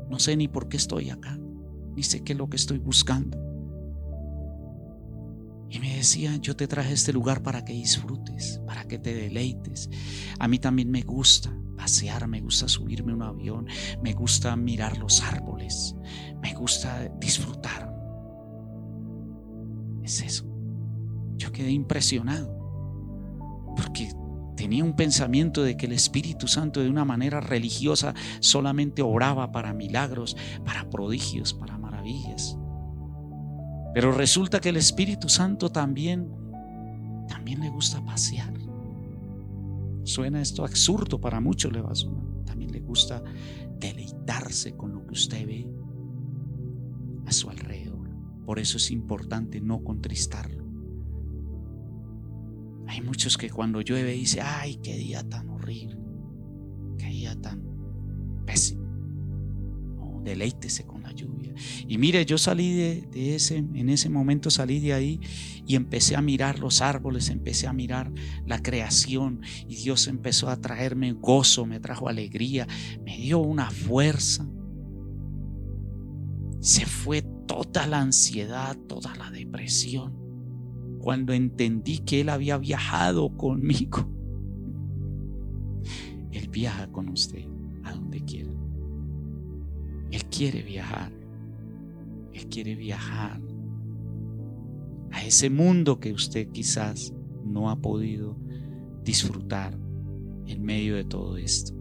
no 0.09 0.19
sé 0.19 0.35
ni 0.35 0.47
por 0.47 0.67
qué 0.67 0.77
estoy 0.77 1.09
acá, 1.09 1.39
ni 1.95 2.03
sé 2.03 2.23
qué 2.23 2.33
es 2.33 2.37
lo 2.37 2.49
que 2.49 2.57
estoy 2.57 2.79
buscando. 2.79 3.37
Y 5.69 5.79
me 5.79 5.95
decía, 5.95 6.35
yo 6.35 6.55
te 6.55 6.67
traje 6.67 6.93
este 6.93 7.13
lugar 7.13 7.41
para 7.41 7.65
que 7.65 7.73
disfrutes, 7.73 8.61
para 8.67 8.87
que 8.87 8.99
te 8.99 9.15
deleites. 9.15 9.89
A 10.37 10.47
mí 10.47 10.59
también 10.59 10.91
me 10.91 11.01
gusta 11.01 11.51
pasear, 11.75 12.27
me 12.27 12.41
gusta 12.41 12.67
subirme 12.67 13.13
un 13.13 13.23
avión, 13.23 13.65
me 14.03 14.13
gusta 14.13 14.55
mirar 14.55 14.99
los 14.99 15.23
árboles, 15.23 15.95
me 16.41 16.53
gusta 16.53 17.09
disfrutar. 17.19 17.91
Es 20.03 20.21
eso. 20.21 20.45
Yo 21.37 21.51
quedé 21.51 21.71
impresionado 21.71 22.55
porque 23.75 24.11
tenía 24.55 24.83
un 24.83 24.95
pensamiento 24.95 25.63
de 25.63 25.77
que 25.77 25.85
el 25.85 25.93
Espíritu 25.93 26.47
Santo 26.47 26.81
de 26.81 26.89
una 26.89 27.05
manera 27.05 27.41
religiosa 27.41 28.13
solamente 28.39 29.01
obraba 29.01 29.51
para 29.51 29.73
milagros, 29.73 30.35
para 30.65 30.89
prodigios, 30.89 31.53
para 31.53 31.77
maravillas. 31.77 32.57
Pero 33.93 34.11
resulta 34.11 34.59
que 34.59 34.69
el 34.69 34.77
Espíritu 34.77 35.29
Santo 35.29 35.69
también 35.69 36.29
también 37.27 37.61
le 37.61 37.69
gusta 37.69 38.03
pasear. 38.03 38.53
Suena 40.03 40.41
esto 40.41 40.63
absurdo 40.63 41.19
para 41.19 41.39
muchos 41.39 41.71
le 41.71 41.81
va 41.81 41.91
a 41.91 41.95
sonar. 41.95 42.23
También 42.45 42.71
le 42.71 42.81
gusta 42.81 43.23
deleitarse 43.79 44.75
con 44.75 44.93
lo 44.93 45.05
que 45.05 45.13
usted 45.13 45.45
ve 45.47 45.67
a 47.25 47.31
su 47.31 47.49
alrededor. 47.49 48.09
Por 48.45 48.59
eso 48.59 48.77
es 48.77 48.91
importante 48.91 49.61
no 49.61 49.83
contristarlo. 49.83 50.62
Hay 52.87 53.01
muchos 53.01 53.37
que 53.37 53.49
cuando 53.49 53.81
llueve 53.81 54.13
dice, 54.13 54.41
ay, 54.41 54.79
qué 54.83 54.97
día 54.97 55.23
tan 55.23 55.49
horrible, 55.49 55.97
qué 56.97 57.07
día 57.07 57.35
tan 57.39 57.61
pésimo. 58.45 58.83
No, 58.83 60.21
deleítese 60.23 60.85
con 60.85 61.03
la 61.03 61.11
lluvia. 61.11 61.53
Y 61.87 61.97
mire, 61.97 62.25
yo 62.25 62.37
salí 62.37 62.73
de, 62.73 63.07
de, 63.11 63.35
ese, 63.35 63.57
en 63.57 63.89
ese 63.89 64.09
momento 64.09 64.49
salí 64.49 64.79
de 64.79 64.93
ahí 64.93 65.19
y 65.65 65.75
empecé 65.75 66.15
a 66.15 66.21
mirar 66.21 66.59
los 66.59 66.81
árboles, 66.81 67.29
empecé 67.29 67.67
a 67.67 67.73
mirar 67.73 68.11
la 68.45 68.61
creación 68.61 69.41
y 69.67 69.75
Dios 69.75 70.07
empezó 70.07 70.49
a 70.49 70.59
traerme 70.59 71.13
gozo, 71.13 71.65
me 71.65 71.79
trajo 71.79 72.09
alegría, 72.09 72.67
me 73.05 73.17
dio 73.17 73.39
una 73.39 73.69
fuerza. 73.69 74.47
Se 76.59 76.85
fue 76.85 77.21
toda 77.47 77.87
la 77.87 77.99
ansiedad, 77.99 78.75
toda 78.87 79.15
la 79.15 79.29
depresión 79.31 80.22
cuando 81.03 81.33
entendí 81.33 81.97
que 81.97 82.21
Él 82.21 82.29
había 82.29 82.57
viajado 82.57 83.35
conmigo. 83.35 84.07
Él 86.31 86.47
viaja 86.47 86.89
con 86.93 87.09
usted 87.09 87.45
a 87.83 87.91
donde 87.91 88.21
quiera. 88.23 88.53
Él 90.11 90.23
quiere 90.25 90.63
viajar. 90.63 91.11
Él 92.31 92.47
quiere 92.47 92.75
viajar 92.75 93.41
a 95.11 95.25
ese 95.25 95.49
mundo 95.49 95.99
que 95.99 96.13
usted 96.13 96.47
quizás 96.53 97.13
no 97.43 97.69
ha 97.69 97.81
podido 97.81 98.37
disfrutar 99.03 99.77
en 100.47 100.63
medio 100.63 100.95
de 100.95 101.03
todo 101.03 101.35
esto. 101.35 101.75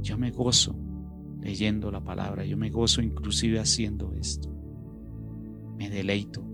Yo 0.00 0.16
me 0.16 0.30
gozo 0.30 0.76
leyendo 1.40 1.90
la 1.90 2.04
palabra, 2.04 2.44
yo 2.44 2.56
me 2.56 2.70
gozo 2.70 3.02
inclusive 3.02 3.58
haciendo 3.58 4.14
esto. 4.14 4.48
Me 5.76 5.90
deleito 5.90 6.52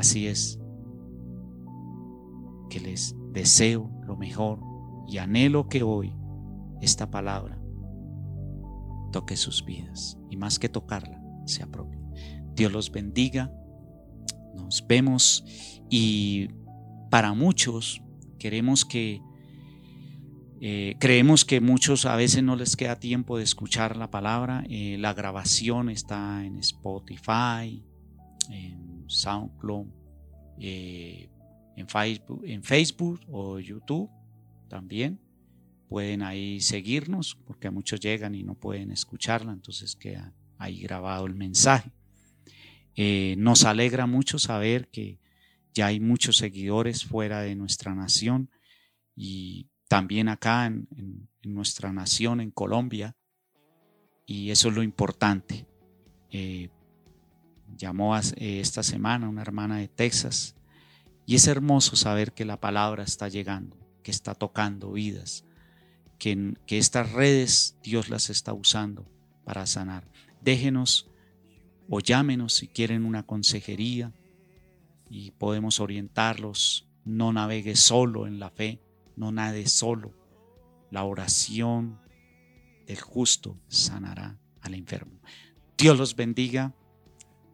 Así 0.00 0.28
es 0.28 0.58
que 2.70 2.80
les 2.80 3.14
deseo 3.32 3.90
lo 4.06 4.16
mejor 4.16 4.58
y 5.06 5.18
anhelo 5.18 5.68
que 5.68 5.82
hoy 5.82 6.14
esta 6.80 7.10
palabra 7.10 7.60
toque 9.12 9.36
sus 9.36 9.62
vidas 9.62 10.16
y 10.30 10.38
más 10.38 10.58
que 10.58 10.70
tocarla, 10.70 11.22
se 11.44 11.62
apropie. 11.62 12.00
Dios 12.54 12.72
los 12.72 12.90
bendiga, 12.90 13.52
nos 14.54 14.86
vemos 14.88 15.44
y 15.90 16.48
para 17.10 17.34
muchos 17.34 18.02
queremos 18.38 18.86
que 18.86 19.20
Eh, 20.62 20.96
creemos 20.98 21.46
que 21.46 21.62
muchos 21.62 22.04
a 22.04 22.16
veces 22.16 22.42
no 22.42 22.54
les 22.54 22.76
queda 22.76 22.96
tiempo 23.00 23.38
de 23.38 23.44
escuchar 23.44 23.96
la 23.96 24.10
palabra. 24.10 24.62
Eh, 24.68 24.96
la 24.98 25.14
grabación 25.14 25.88
está 25.88 26.44
en 26.44 26.58
Spotify, 26.58 27.82
en 28.50 28.89
SoundCloud, 29.10 29.86
eh, 30.58 31.28
en, 31.76 31.88
Facebook, 31.88 32.42
en 32.44 32.62
Facebook 32.62 33.20
o 33.30 33.58
YouTube 33.58 34.10
también. 34.68 35.20
Pueden 35.88 36.22
ahí 36.22 36.60
seguirnos 36.60 37.36
porque 37.46 37.70
muchos 37.70 37.98
llegan 38.00 38.34
y 38.34 38.44
no 38.44 38.54
pueden 38.54 38.92
escucharla, 38.92 39.52
entonces 39.52 39.96
queda 39.96 40.32
ahí 40.58 40.80
grabado 40.80 41.26
el 41.26 41.34
mensaje. 41.34 41.90
nos 43.36 43.64
alegra 43.64 44.06
mucho 44.06 44.38
saber 44.38 44.88
que 44.88 45.18
ya 45.74 45.86
hay 45.86 46.00
muchos 46.00 46.36
seguidores 46.36 47.04
fuera 47.04 47.40
de 47.40 47.54
nuestra 47.56 47.94
nación 47.94 48.50
y 49.16 49.68
también 49.88 50.28
acá 50.28 50.66
en, 50.66 51.28
nuestra 51.42 51.92
nación, 51.92 52.40
en 52.40 52.50
Colombia, 52.50 53.16
y 54.24 54.50
eso 54.50 54.68
es 54.68 54.74
lo 54.74 54.82
importante. 54.82 55.66
Eh, 56.30 56.68
llamó 57.76 58.16
eh, 58.16 58.60
esta 58.60 58.82
semana 58.82 59.28
una 59.28 59.42
hermana 59.42 59.78
de 59.78 59.88
Texas 59.88 60.54
y 61.26 61.36
es 61.36 61.46
hermoso 61.46 61.96
saber 61.96 62.32
que 62.32 62.44
la 62.44 62.60
palabra 62.60 63.04
está 63.04 63.28
llegando, 63.28 63.76
que 64.02 64.10
está 64.10 64.34
tocando 64.34 64.92
vidas, 64.92 65.44
que, 66.18 66.54
que 66.66 66.78
estas 66.78 67.12
redes 67.12 67.76
Dios 67.82 68.08
las 68.08 68.30
está 68.30 68.52
usando 68.52 69.06
para 69.44 69.66
sanar. 69.66 70.08
Déjenos 70.40 71.08
o 71.88 72.00
llámenos 72.00 72.54
si 72.54 72.68
quieren 72.68 73.04
una 73.04 73.24
consejería 73.24 74.12
y 75.08 75.32
podemos 75.32 75.80
orientarlos. 75.80 76.86
No 77.04 77.32
navegue 77.32 77.76
solo 77.76 78.26
en 78.26 78.38
la 78.38 78.50
fe, 78.50 78.80
no 79.16 79.32
nade 79.32 79.66
solo. 79.66 80.14
La 80.90 81.04
oración 81.04 82.00
del 82.86 83.00
justo 83.00 83.58
sanará 83.68 84.38
al 84.60 84.74
enfermo. 84.74 85.20
Dios 85.76 85.98
los 85.98 86.14
bendiga. 86.14 86.74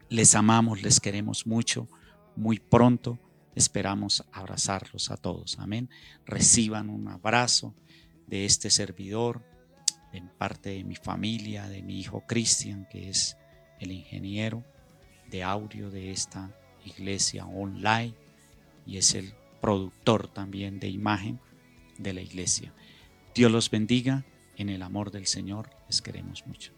Les 0.09 0.35
amamos, 0.35 0.83
les 0.83 1.01
queremos 1.01 1.47
mucho. 1.47 1.89
Muy 2.37 2.59
pronto 2.59 3.19
esperamos 3.55 4.25
abrazarlos 4.33 5.11
a 5.11 5.17
todos. 5.17 5.59
Amén. 5.59 5.89
Reciban 6.25 6.91
un 6.91 7.09
abrazo 7.09 7.75
de 8.27 8.45
este 8.45 8.71
servidor, 8.71 9.45
en 10.13 10.29
parte 10.29 10.71
de 10.71 10.85
mi 10.85 10.97
familia, 10.97 11.69
de 11.69 11.83
mi 11.83 11.99
hijo 11.99 12.25
Cristian, 12.27 12.87
que 12.91 13.09
es 13.11 13.37
el 13.81 13.93
ingeniero 13.93 14.65
de 15.31 15.43
audio 15.43 15.91
de 15.91 16.13
esta 16.13 16.55
iglesia 16.85 17.45
online 17.47 18.15
y 18.87 18.99
es 18.99 19.15
el 19.15 19.35
productor 19.61 20.29
también 20.29 20.79
de 20.79 20.89
imagen 20.89 21.41
de 21.99 22.13
la 22.13 22.21
iglesia. 22.21 22.73
Dios 23.35 23.51
los 23.51 23.71
bendiga, 23.71 24.25
en 24.57 24.71
el 24.71 24.83
amor 24.83 25.11
del 25.11 25.27
Señor 25.27 25.71
les 25.89 26.01
queremos 26.01 26.47
mucho. 26.47 26.73